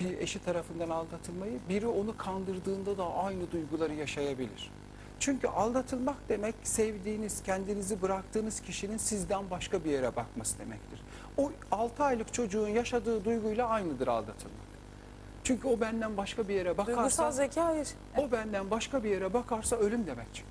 bir 0.00 0.18
eşi 0.18 0.44
tarafından 0.44 0.90
aldatılmayı, 0.90 1.58
biri 1.68 1.86
onu 1.86 2.16
kandırdığında 2.16 2.98
da 2.98 3.14
aynı 3.14 3.50
duyguları 3.52 3.94
yaşayabilir. 3.94 4.70
Çünkü 5.24 5.48
aldatılmak 5.48 6.16
demek 6.28 6.54
sevdiğiniz, 6.64 7.42
kendinizi 7.42 8.02
bıraktığınız 8.02 8.60
kişinin 8.60 8.96
sizden 8.96 9.50
başka 9.50 9.84
bir 9.84 9.90
yere 9.90 10.16
bakması 10.16 10.58
demektir. 10.58 11.00
O 11.36 11.52
6 11.72 12.04
aylık 12.04 12.34
çocuğun 12.34 12.68
yaşadığı 12.68 13.24
duyguyla 13.24 13.68
aynıdır 13.68 14.06
aldatılmak. 14.08 14.64
Çünkü 15.44 15.68
o 15.68 15.80
benden 15.80 16.16
başka 16.16 16.48
bir 16.48 16.54
yere 16.54 16.76
Duygusal 16.76 16.96
bakarsa, 16.96 17.30
zeka 17.30 17.64
hayır. 17.64 17.88
o 18.16 18.32
benden 18.32 18.70
başka 18.70 19.04
bir 19.04 19.10
yere 19.10 19.32
bakarsa 19.34 19.76
ölüm 19.76 20.06
demek 20.06 20.26
çünkü. 20.34 20.48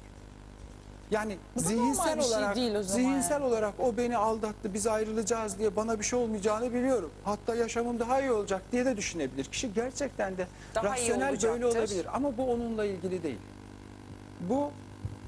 Yani 1.12 1.38
Bu 1.56 1.60
zihinsel 1.60 2.22
şey 2.22 2.32
olarak 2.32 2.56
değil 2.56 2.76
o 2.76 2.84
zihinsel 2.84 3.32
yani. 3.32 3.44
olarak 3.44 3.74
o 3.80 3.98
beni 3.98 4.18
aldattı, 4.18 4.74
biz 4.74 4.88
ayrılacağız 4.88 5.60
diye 5.60 5.76
bana 5.76 6.00
bir 6.00 6.06
şey 6.06 6.20
olmayacağını 6.20 6.74
biliyorum. 6.74 7.12
Hatta 7.24 7.56
yaşamım 7.56 8.00
daha 8.00 8.22
iyi 8.22 8.32
olacak 8.32 8.62
diye 8.72 8.86
de 8.86 8.98
düşünebilir. 8.98 9.46
Kişi 9.46 9.74
gerçekten 9.74 10.38
de 10.38 10.48
Daha 10.76 10.84
rasyonel 10.84 11.44
böyle 11.44 11.66
olabilir 11.66 12.08
ama 12.14 12.38
bu 12.38 12.52
onunla 12.52 12.86
ilgili 12.86 13.24
değil. 13.24 13.38
Bu 14.50 14.72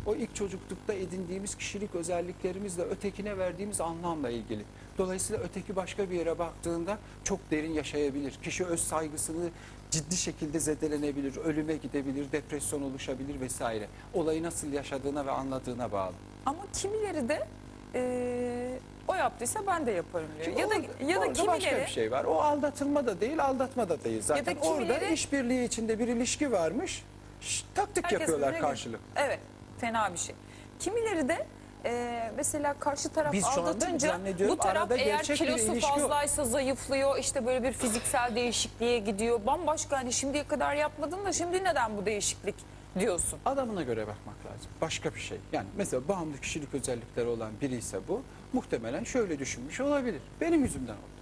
o 0.06 0.15
ilk 0.15 0.36
çocuklukta 0.36 0.93
edindiğimiz 0.93 1.56
kişilik 1.56 1.95
özelliklerimizle 1.95 2.84
ötekine 2.84 3.38
verdiğimiz 3.38 3.82
anlamla 3.82 4.30
ilgili. 4.30 4.63
Dolayısıyla 4.97 5.43
öteki 5.43 5.75
başka 5.75 6.10
bir 6.10 6.15
yere 6.15 6.39
baktığında 6.39 6.97
çok 7.23 7.39
derin 7.51 7.73
yaşayabilir. 7.73 8.34
Kişi 8.43 8.65
öz 8.65 8.80
saygısını 8.80 9.49
ciddi 9.91 10.17
şekilde 10.17 10.60
zedelenebilir, 10.60 11.38
ölüme 11.38 11.75
gidebilir, 11.75 12.32
depresyon 12.32 12.82
oluşabilir 12.82 13.39
vesaire. 13.41 13.88
Olayı 14.13 14.43
nasıl 14.43 14.73
yaşadığına 14.73 15.25
ve 15.25 15.32
anladığına 15.32 15.91
bağlı. 15.91 16.13
Ama 16.45 16.60
kimileri 16.73 17.30
de 17.30 17.47
e, 17.95 18.80
o 19.08 19.15
yaptıysa 19.15 19.60
ben 19.67 19.86
de 19.86 19.91
yaparım 19.91 20.28
diyor. 20.36 20.45
Şimdi 20.45 20.62
ya 20.62 20.69
da 20.69 20.73
orada- 20.75 21.12
ya 21.12 21.15
da 21.15 21.19
orada 21.19 21.47
başka 21.47 21.60
kimileri 21.60 21.86
bir 21.88 21.91
şey 21.91 22.12
var. 22.12 22.23
O 22.25 22.34
aldatılma 22.41 23.06
da 23.06 23.21
değil, 23.21 23.43
aldatma 23.43 23.89
da 23.89 24.04
değil 24.04 24.21
zaten. 24.21 24.56
Orada 24.56 24.84
kimileri- 24.84 25.13
işbirliği 25.13 25.63
içinde 25.65 25.99
bir 25.99 26.08
ilişki 26.08 26.51
varmış. 26.51 27.04
Şş, 27.41 27.65
taktik 27.76 28.04
Herkes 28.04 28.19
yapıyorlar 28.19 28.50
birbirine- 28.50 28.62
karşılık. 28.67 29.00
Evet, 29.15 29.39
fena 29.80 30.13
bir 30.13 30.17
şey. 30.17 30.36
Kimileri 30.80 31.28
de 31.30 31.45
e, 31.86 32.32
mesela 32.38 32.74
karşı 32.80 33.10
taraf 33.10 33.34
Biz 33.34 33.43
şu 33.43 33.50
anda 33.50 33.62
aldatınca 33.62 34.08
zannediyorum 34.08 34.56
bu 34.58 34.60
taraf 34.63 34.82
arada 34.82 34.95
eğer 34.98 35.06
gerçek 35.17 35.39
bir 35.41 35.45
kilosu 35.45 35.71
ilişki 35.74 35.89
yok. 35.89 36.00
fazlaysa 36.00 36.45
zayıflıyor 36.45 37.17
işte 37.17 37.45
böyle 37.45 37.63
bir 37.63 37.74
fiziksel 37.74 38.36
değişikliğe 38.36 39.00
gidiyor. 39.00 39.45
Bambaşka 39.45 39.98
hani 39.98 40.13
şimdiye 40.13 40.48
kadar 40.48 40.76
yapmadın 40.76 41.26
da 41.26 41.34
şimdi 41.34 41.63
neden 41.63 41.98
bu 41.98 42.06
değişiklik 42.06 42.56
diyorsun. 43.00 43.39
Adamına 43.45 43.82
göre 43.84 44.02
bakmak 44.02 44.36
lazım. 44.45 44.69
Başka 44.82 45.15
bir 45.15 45.19
şey. 45.19 45.38
Yani 45.52 45.67
mesela 45.78 46.08
bağımlı 46.08 46.38
kişilik 46.41 46.74
özellikleri 46.74 47.28
olan 47.28 47.52
biri 47.62 47.76
ise 47.76 48.00
bu 48.08 48.21
muhtemelen 48.54 49.04
şöyle 49.04 49.39
düşünmüş 49.39 49.80
olabilir. 49.82 50.21
Benim 50.41 50.63
yüzümden 50.63 50.93
oldu. 50.93 51.14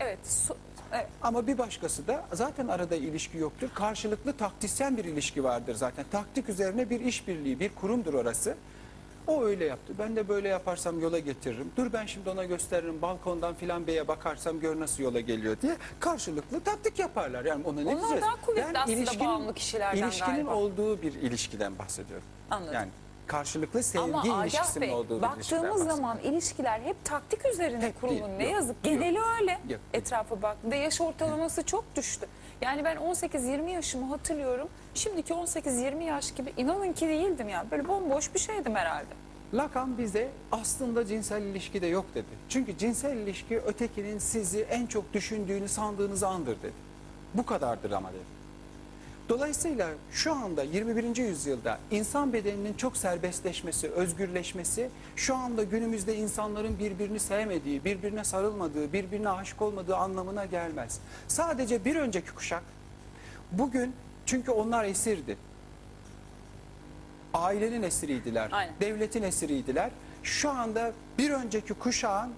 Evet, 0.00 0.18
su- 0.24 0.56
evet. 0.92 1.06
Ama 1.22 1.46
bir 1.46 1.58
başkası 1.58 2.06
da 2.06 2.24
zaten 2.32 2.68
arada 2.68 2.96
ilişki 2.96 3.38
yoktur. 3.38 3.68
Karşılıklı 3.74 4.32
taktisyen 4.32 4.96
bir 4.96 5.04
ilişki 5.04 5.44
vardır 5.44 5.74
zaten. 5.74 6.04
Taktik 6.12 6.48
üzerine 6.48 6.90
bir 6.90 7.00
işbirliği, 7.00 7.60
bir 7.60 7.68
kurumdur 7.74 8.14
orası. 8.14 8.54
O 9.26 9.44
öyle 9.44 9.64
yaptı. 9.64 9.92
Ben 9.98 10.16
de 10.16 10.28
böyle 10.28 10.48
yaparsam 10.48 11.00
yola 11.00 11.18
getiririm. 11.18 11.70
Dur 11.76 11.92
ben 11.92 12.06
şimdi 12.06 12.30
ona 12.30 12.44
gösteririm. 12.44 13.02
Balkondan 13.02 13.54
filan 13.54 13.86
beye 13.86 14.08
bakarsam 14.08 14.60
gör 14.60 14.80
nasıl 14.80 15.02
yola 15.02 15.20
geliyor 15.20 15.56
diye 15.62 15.76
karşılıklı 16.00 16.60
taktik 16.60 16.98
yaparlar. 16.98 17.44
Yani 17.44 17.64
ona 17.64 17.80
ne 17.80 17.88
Onlar 17.88 17.98
diyeceğiz? 17.98 18.22
daha 18.22 18.40
kuvvetli 18.46 18.78
aslında 18.78 19.24
bağımlı 19.24 19.54
kişilerden 19.54 20.02
ilişkinin 20.02 20.34
galiba. 20.36 20.54
olduğu 20.54 21.02
bir 21.02 21.12
ilişkiden 21.14 21.78
bahsediyorum. 21.78 22.24
Anladım. 22.50 22.74
Yani 22.74 22.88
karşılıklı 23.26 23.82
sevgi 23.82 24.04
Ama 24.04 24.20
Agah 24.22 24.44
ilişkisinin 24.44 24.80
Bey 24.88 24.94
olduğu 24.94 25.08
bir 25.22 25.26
ilişkiden 25.26 25.62
baktığımız 25.62 25.70
bahsediyorum. 25.70 25.96
zaman 25.96 26.18
ilişkiler 26.18 26.80
hep 26.80 27.04
taktik 27.04 27.46
üzerine 27.46 27.82
Hep 27.86 28.00
kurulu. 28.00 28.14
değil, 28.14 28.24
Ne 28.38 28.44
yok, 28.44 28.52
yazık 28.52 28.82
geneli 28.82 29.18
öyle. 29.40 29.58
Yok. 29.68 29.80
Etrafa 29.94 30.42
baktığında 30.42 30.74
yaş 30.74 31.00
ortalaması 31.00 31.62
çok 31.62 31.84
düştü. 31.96 32.26
Yani 32.60 32.84
ben 32.84 32.96
18-20 32.96 33.70
yaşımı 33.70 34.06
hatırlıyorum. 34.06 34.68
Şimdiki 34.94 35.32
18-20 35.32 36.02
yaş 36.02 36.34
gibi 36.34 36.52
inanın 36.56 36.92
ki 36.92 37.08
değildim 37.08 37.48
ya. 37.48 37.64
Böyle 37.70 37.88
bomboş 37.88 38.34
bir 38.34 38.38
şeydim 38.38 38.74
herhalde. 38.74 39.08
Lacan 39.54 39.98
bize 39.98 40.28
aslında 40.52 41.06
cinsel 41.06 41.42
ilişki 41.42 41.82
de 41.82 41.86
yok 41.86 42.04
dedi. 42.14 42.26
Çünkü 42.48 42.78
cinsel 42.78 43.16
ilişki 43.16 43.58
ötekinin 43.60 44.18
sizi 44.18 44.60
en 44.60 44.86
çok 44.86 45.12
düşündüğünü 45.12 45.68
sandığınız 45.68 46.22
andır 46.22 46.56
dedi. 46.62 46.72
Bu 47.34 47.46
kadardır 47.46 47.90
ama 47.90 48.08
dedi. 48.08 48.35
Dolayısıyla 49.28 49.88
şu 50.12 50.32
anda 50.32 50.62
21. 50.62 51.16
yüzyılda 51.16 51.78
insan 51.90 52.32
bedeninin 52.32 52.74
çok 52.74 52.96
serbestleşmesi, 52.96 53.90
özgürleşmesi 53.90 54.90
şu 55.16 55.36
anda 55.36 55.62
günümüzde 55.62 56.16
insanların 56.16 56.78
birbirini 56.78 57.20
sevmediği, 57.20 57.84
birbirine 57.84 58.24
sarılmadığı, 58.24 58.92
birbirine 58.92 59.28
aşık 59.28 59.62
olmadığı 59.62 59.96
anlamına 59.96 60.44
gelmez. 60.44 61.00
Sadece 61.28 61.84
bir 61.84 61.96
önceki 61.96 62.30
kuşak 62.30 62.62
bugün 63.52 63.92
çünkü 64.26 64.50
onlar 64.50 64.84
esirdi. 64.84 65.36
Ailenin 67.34 67.82
esiriydiler, 67.82 68.48
Aynen. 68.52 68.74
devletin 68.80 69.22
esiriydiler. 69.22 69.90
Şu 70.22 70.50
anda 70.50 70.92
bir 71.18 71.30
önceki 71.30 71.74
kuşağın 71.74 72.30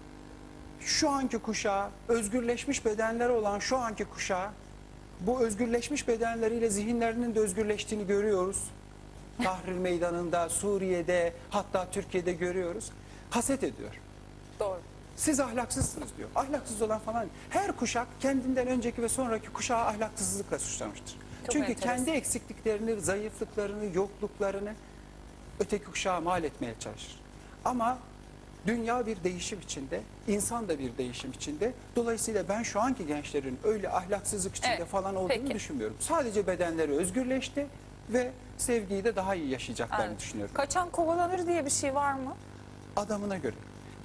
şu 0.81 1.11
anki 1.11 1.39
kuşağı, 1.39 1.89
özgürleşmiş 2.09 2.85
bedenleri 2.85 3.33
olan 3.33 3.59
şu 3.59 3.77
anki 3.77 4.05
kuşağı, 4.05 4.51
bu 5.21 5.41
özgürleşmiş 5.41 6.09
bedenleriyle 6.09 6.71
zihinlerinin 6.71 7.35
de 7.35 7.41
özgürleştiğini 7.41 8.07
görüyoruz. 8.07 8.65
Tahrir 9.43 9.73
Meydanı'nda, 9.79 10.49
Suriye'de, 10.49 11.33
hatta 11.51 11.91
Türkiye'de 11.91 12.33
görüyoruz. 12.33 12.91
Haset 13.31 13.65
ediyor. 13.65 13.91
Doğru. 14.61 14.81
Siz 15.17 15.41
ahlaksızsınız 15.41 16.09
diyor. 16.17 16.29
Ahlaksız 16.35 16.83
olan 16.83 16.99
falan. 16.99 17.27
Her 17.51 17.73
kuşak 17.73 18.07
kendinden 18.21 18.67
önceki 18.67 19.03
ve 19.03 19.09
sonraki 19.09 19.49
kuşağı 19.49 19.85
ahlaksızlıkla 19.85 20.59
suçlamıştır. 20.59 21.17
Çok 21.45 21.53
Çünkü 21.53 21.71
enteresan. 21.73 21.97
kendi 21.97 22.11
eksikliklerini, 22.11 23.01
zayıflıklarını, 23.01 23.97
yokluklarını 23.97 24.75
öteki 25.61 25.85
kuşağa 25.85 26.21
mal 26.21 26.45
etmeye 26.45 26.75
çalışır. 26.81 27.21
Ama 27.65 27.99
dünya 28.67 29.07
bir 29.07 29.25
değişim 29.25 29.61
içinde, 29.61 30.01
insan 30.29 30.69
da 30.69 30.79
bir 30.79 30.99
değişim 30.99 31.33
içinde. 31.33 31.73
Dolayısıyla 31.97 32.49
ben 32.49 32.63
şu 32.63 32.81
anki 32.81 33.07
gençlerin 33.07 33.59
öyle 33.65 33.91
ahlaksızlık 33.91 34.55
içinde 34.57 34.75
Evet, 34.79 34.89
falan 34.89 35.15
olduğunu 35.17 35.29
peki. 35.29 35.55
düşünmüyorum. 35.55 35.97
Sadece 36.01 36.47
bedenleri 36.47 36.93
özgürleşti 36.93 37.67
ve 38.09 38.31
sevgiyi 38.59 39.05
de 39.05 39.17
daha 39.17 39.35
iyi 39.35 39.49
yaşayacaklarını 39.49 40.05
Aynen. 40.05 40.19
düşünüyorum. 40.19 40.55
Kaçan 40.55 40.91
kovalanır 40.91 41.47
diye 41.47 41.65
bir 41.65 41.71
şey 41.71 41.95
var 41.95 42.13
mı? 42.13 42.37
Adamına 42.97 43.37
göre. 43.37 43.55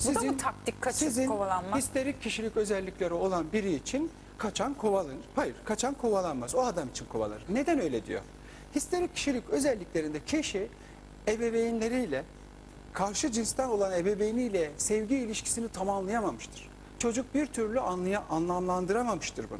Bu 0.06 0.16
da 0.16 0.22
mı 0.22 0.38
taktik 0.38 0.82
kaçıp 0.82 1.00
sizin 1.00 1.28
kovalanmak? 1.28 1.78
histerik 1.78 2.22
kişilik 2.22 2.58
özellikleri 2.58 3.14
olan 3.14 3.52
biri 3.54 3.74
için 3.74 4.12
kaçan 4.38 4.74
kovalanır. 4.74 5.16
Hayır, 5.36 5.56
kaçan 5.66 5.94
kovalanmaz. 5.94 6.56
O 6.56 6.62
adam 6.62 6.90
için 6.90 7.06
kovalanır. 7.06 7.44
Neden 7.50 7.80
öyle 7.82 8.06
diyor? 8.06 8.22
Histerik 8.76 9.16
kişilik 9.16 9.50
özelliklerinde 9.50 10.20
kişi 10.26 10.68
ebeveynleriyle 11.28 12.24
karşı 12.94 13.32
cinsten 13.32 13.70
olan 13.70 13.94
ebeveyniyle 13.94 14.72
sevgi 14.78 15.16
ilişkisini 15.16 15.70
tamamlayamamıştır. 15.70 16.70
Çocuk 17.00 17.34
bir 17.36 17.46
türlü 17.46 17.80
anlaya, 17.80 18.24
anlamlandıramamıştır 18.30 19.50
bunu. 19.50 19.60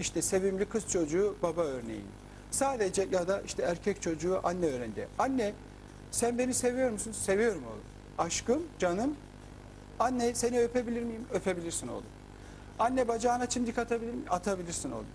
İşte 0.00 0.22
sevimli 0.22 0.64
kız 0.64 0.88
çocuğu 0.88 1.36
baba 1.42 1.60
örneği. 1.60 2.02
Sadece 2.50 3.08
ya 3.12 3.28
da 3.28 3.40
işte 3.40 3.62
erkek 3.62 4.02
çocuğu 4.02 4.40
anne 4.44 4.66
öğrendi. 4.66 5.08
Anne 5.18 5.52
sen 6.10 6.38
beni 6.38 6.54
seviyor 6.54 6.90
musun? 6.90 7.12
Seviyorum 7.12 7.62
oğlum. 7.66 7.84
Aşkım, 8.18 8.62
canım. 8.78 9.16
Anne 9.98 10.34
seni 10.34 10.60
öpebilir 10.60 11.02
miyim? 11.02 11.24
Öpebilirsin 11.32 11.88
oğlum. 11.88 12.06
Anne 12.78 13.08
bacağına 13.08 13.48
çimdik 13.48 13.78
atabilir 13.78 14.12
miyim? 14.12 14.24
Atabilirsin 14.30 14.92
oğlum. 14.92 15.06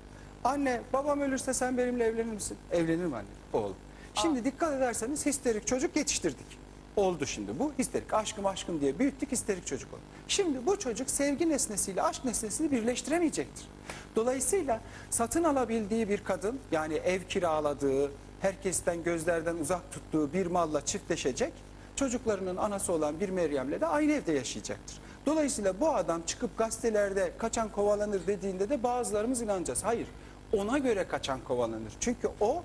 Anne 0.44 0.82
babam 0.94 1.22
ölürse 1.22 1.54
sen 1.54 1.78
benimle 1.78 2.04
evlenir 2.06 2.34
misin? 2.34 2.58
Evlenirim 2.72 3.14
anne. 3.14 3.28
Oğlum. 3.54 3.76
Şimdi 4.14 4.46
dikkat 4.46 4.74
ederseniz 4.74 5.26
histerik 5.26 5.68
çocuk 5.68 5.96
yetiştirdik. 5.96 6.61
Oldu 6.96 7.26
şimdi 7.26 7.60
bu 7.60 7.74
histerik. 7.80 8.14
Aşkım 8.14 8.46
aşkım 8.46 8.82
diye 8.82 9.00
büyüttük 9.00 9.32
histerik 9.32 9.68
çocuk 9.68 9.94
oldu. 9.94 10.02
Şimdi 10.28 10.66
bu 10.66 10.80
çocuk 10.80 11.10
sevgi 11.10 11.50
nesnesiyle 11.50 12.02
aşk 12.02 12.26
nesnesini 12.26 12.72
birleştiremeyecektir. 12.72 13.68
Dolayısıyla 14.16 14.82
satın 15.10 15.44
alabildiği 15.44 16.10
bir 16.10 16.24
kadın 16.24 16.60
yani 16.72 16.94
ev 16.94 17.22
kiraladığı, 17.22 18.12
herkesten 18.42 19.04
gözlerden 19.04 19.56
uzak 19.56 19.92
tuttuğu 19.92 20.34
bir 20.34 20.46
malla 20.46 20.86
çiftleşecek. 20.86 21.54
Çocuklarının 21.96 22.58
anası 22.58 22.94
olan 22.94 23.20
bir 23.20 23.30
Meryem'le 23.30 23.82
de 23.82 23.86
aynı 23.86 24.12
evde 24.12 24.32
yaşayacaktır. 24.32 24.98
Dolayısıyla 25.26 25.80
bu 25.80 25.90
adam 25.90 26.22
çıkıp 26.22 26.58
gazetelerde 26.58 27.32
kaçan 27.38 27.70
kovalanır 27.70 28.28
dediğinde 28.28 28.70
de 28.70 28.84
bazılarımız 28.84 29.42
inanacağız. 29.42 29.84
Hayır 29.84 30.08
ona 30.54 30.78
göre 30.78 31.08
kaçan 31.08 31.40
kovalanır. 31.48 31.94
Çünkü 32.00 32.30
o 32.40 32.64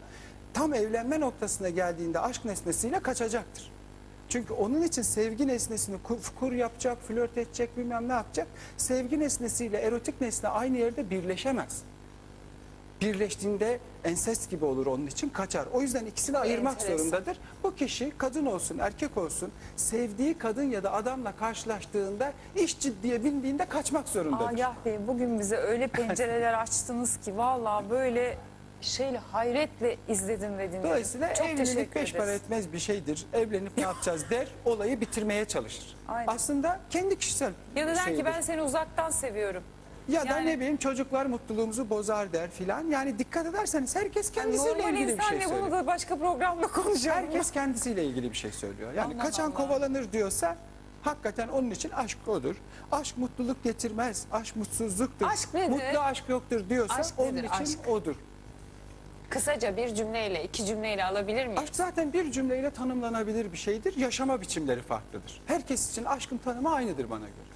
tam 0.55 0.75
evlenme 0.75 1.21
noktasına 1.21 1.69
geldiğinde 1.69 2.21
aşk 2.21 2.45
nesnesiyle 2.45 3.01
kaçacaktır. 3.01 3.76
Çünkü 4.29 4.53
onun 4.53 4.83
için 4.83 5.03
sevgi 5.03 5.49
nesnesini 5.49 5.97
kur, 6.03 6.17
kur 6.41 6.53
yapacak, 6.53 6.99
flört 7.09 7.39
edecek, 7.39 7.77
bilmem 7.77 8.09
ne 8.09 8.13
yapacak. 8.13 8.47
Sevgi 8.77 9.21
nesnesiyle 9.21 9.79
erotik 9.79 10.21
nesne 10.21 10.49
aynı 10.49 10.79
yerde 10.79 11.11
birleşemez. 11.11 11.83
birleştiğinde 13.01 13.79
ensest 14.05 14.51
gibi 14.51 14.65
olur 14.65 14.87
onun 14.87 15.07
için 15.07 15.29
kaçar. 15.29 15.67
O 15.73 15.81
yüzden 15.83 16.07
ikisini 16.07 16.39
ayırmak 16.39 16.73
enteresan. 16.73 16.99
zorundadır. 16.99 17.39
Bu 17.65 17.75
kişi 17.75 18.13
kadın 18.19 18.47
olsun 18.47 18.79
erkek 18.79 19.17
olsun 19.17 19.51
sevdiği 19.77 20.35
kadın 20.39 20.63
ya 20.71 20.83
da 20.83 20.93
adamla 20.93 21.33
karşılaştığında 21.37 22.33
iş 22.55 22.81
ciddiye 22.81 23.25
bindiğinde 23.25 23.65
kaçmak 23.65 24.09
zorundadır. 24.09 24.49
Agah 24.49 24.75
Bey 24.85 24.99
bugün 25.07 25.41
bize 25.41 25.57
öyle 25.57 25.87
pencereler 25.87 26.55
açtınız 26.63 27.17
ki 27.25 27.37
vallahi 27.37 27.91
böyle 27.91 28.39
şeyle 28.89 29.19
hayretle 29.19 29.97
izledim 30.09 30.59
ve 30.59 30.69
dinledim. 30.69 30.83
Dolayısıyla 30.89 31.35
Çok 31.35 31.47
evlilik 31.47 31.95
beş 31.95 32.13
para 32.15 32.33
etmez 32.33 32.73
bir 32.73 32.79
şeydir. 32.79 33.27
Evlenip 33.33 33.77
ne 33.77 33.83
yapacağız 33.83 34.25
der, 34.31 34.49
olayı 34.65 35.01
bitirmeye 35.01 35.45
çalışır. 35.45 35.97
Aynen. 36.09 36.33
Aslında 36.33 36.81
kendi 36.91 37.19
kişisel 37.19 37.53
Ya 37.77 37.87
da 37.87 37.91
der 37.91 38.05
şeyidir. 38.05 38.19
ki 38.19 38.25
ben 38.25 38.41
seni 38.41 38.63
uzaktan 38.63 39.11
seviyorum. 39.11 39.63
Ya 40.09 40.23
da 40.25 40.29
Yani- 40.29 40.47
ne 40.47 40.57
bileyim 40.57 40.77
çocuklar 40.77 41.27
mutluluğumuzu 41.27 41.91
bozar 41.91 42.33
der 42.33 42.51
filan. 42.51 42.87
Yani 42.91 43.19
dikkat 43.19 43.47
ederseniz 43.47 43.97
herkes 43.97 44.33
kendisiyle 44.33 44.79
Normal 44.79 44.93
ilgili 44.95 45.09
bir 45.09 45.13
insan 45.13 45.29
şey 45.29 45.39
ne 45.39 45.45
bunu 45.45 45.53
söylüyor. 45.59 45.71
da 45.71 45.87
başka 45.87 46.17
programda 46.19 46.67
konuşalım. 46.67 47.17
Herkes 47.17 47.51
kendisiyle 47.51 48.05
ilgili 48.05 48.31
bir 48.31 48.37
şey 48.37 48.53
söylüyor. 48.53 48.93
Yani 48.93 49.15
Allah 49.15 49.23
kaçan 49.23 49.45
Allah. 49.51 49.55
kovalanır 49.55 50.13
diyorsa 50.13 50.57
hakikaten 51.03 51.49
onun 51.49 51.71
için 51.71 51.91
aşk 51.91 52.19
odur. 52.29 52.57
Aşk 52.93 53.19
mutluluk 53.19 53.65
getirmez. 53.65 54.25
Aşk 54.33 54.57
mutsuzluktur. 54.57 55.27
Aşk 55.27 55.55
nedir? 55.55 55.69
Mutlu 55.71 55.99
aşk 56.01 56.25
yoktur 56.29 56.69
diyorsa 56.69 56.95
Aşk 56.95 57.15
onun 57.19 57.29
nedir? 57.37 57.45
için 57.45 57.63
Aşk. 57.81 57.89
odur. 57.89 58.15
Kısaca 59.31 59.77
bir 59.77 59.95
cümleyle, 59.95 60.45
iki 60.45 60.67
cümleyle 60.67 61.05
alabilir 61.05 61.47
miyim? 61.47 61.59
Aşk 61.59 61.77
zaten 61.77 62.13
bir 62.13 62.33
cümleyle 62.33 62.71
tanımlanabilir 62.71 63.53
bir 63.53 63.57
şeydir. 63.57 63.97
Yaşama 63.97 64.41
biçimleri 64.41 64.83
farklıdır. 64.83 65.41
Herkes 65.47 65.91
için 65.91 66.05
aşkın 66.05 66.39
tanımı 66.39 66.75
aynıdır 66.75 67.11
bana 67.11 67.27
göre. 67.27 67.47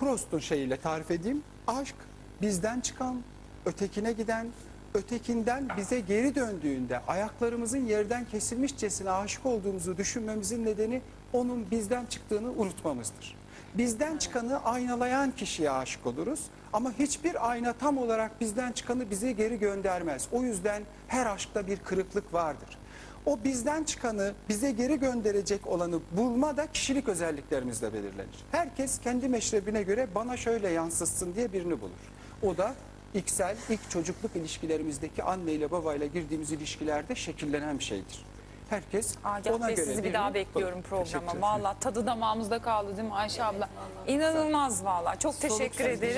Proust'un 0.00 0.38
şeyiyle 0.38 0.76
tarif 0.76 1.10
edeyim. 1.10 1.42
Aşk 1.66 1.94
bizden 2.42 2.80
çıkan, 2.80 3.22
ötekine 3.66 4.12
giden, 4.12 4.46
ötekinden 4.94 5.68
bize 5.76 6.00
geri 6.00 6.34
döndüğünde 6.34 6.98
ayaklarımızın 6.98 7.86
yerden 7.86 8.24
kesilmişçesine 8.24 9.10
aşık 9.10 9.46
olduğumuzu 9.46 9.96
düşünmemizin 9.96 10.64
nedeni 10.64 11.00
onun 11.32 11.70
bizden 11.70 12.06
çıktığını 12.06 12.50
unutmamızdır. 12.50 13.36
Bizden 13.74 14.16
çıkanı 14.16 14.64
aynalayan 14.64 15.30
kişiye 15.30 15.70
aşık 15.70 16.06
oluruz 16.06 16.40
ama 16.74 16.92
hiçbir 16.98 17.50
ayna 17.50 17.72
tam 17.72 17.98
olarak 17.98 18.40
bizden 18.40 18.72
çıkanı 18.72 19.10
bize 19.10 19.32
geri 19.32 19.58
göndermez. 19.58 20.28
O 20.32 20.42
yüzden 20.42 20.82
her 21.08 21.26
aşkta 21.26 21.66
bir 21.66 21.76
kırıklık 21.76 22.34
vardır. 22.34 22.78
O 23.26 23.38
bizden 23.44 23.84
çıkanı 23.84 24.32
bize 24.48 24.70
geri 24.70 25.00
gönderecek 25.00 25.66
olanı 25.66 26.00
bulma 26.12 26.56
da 26.56 26.66
kişilik 26.66 27.08
özelliklerimizle 27.08 27.92
belirlenir. 27.92 28.44
Herkes 28.52 29.00
kendi 29.00 29.28
meşrebine 29.28 29.82
göre 29.82 30.08
bana 30.14 30.36
şöyle 30.36 30.68
yansıtsın 30.68 31.34
diye 31.34 31.52
birini 31.52 31.80
bulur. 31.80 32.12
O 32.42 32.56
da 32.56 32.74
ilksel, 33.14 33.56
ilk 33.68 33.90
çocukluk 33.90 34.36
ilişkilerimizdeki 34.36 35.22
anne 35.22 35.52
ile 35.52 35.70
babayla 35.70 36.06
girdiğimiz 36.06 36.52
ilişkilerde 36.52 37.14
şekillenen 37.14 37.78
bir 37.78 37.84
şeydir. 37.84 38.24
Herkes 38.70 39.14
Agah 39.24 39.54
ona 39.54 39.68
Bey 39.68 39.74
göre 39.74 39.86
sizi 39.86 39.98
bir 39.98 40.02
birini 40.02 40.14
daha 40.14 40.34
bekliyorum 40.34 40.82
programa. 40.82 41.40
Valla 41.40 41.76
tadı 41.80 42.06
damağımızda 42.06 42.58
kaldı 42.58 42.96
değil 42.96 43.08
mi 43.08 43.14
Ayşe 43.14 43.44
abla? 43.44 43.68
İnanılmaz 44.06 44.84
valla. 44.84 45.18
Çok 45.18 45.40
teşekkür 45.40 45.84
ederiz. 45.84 46.16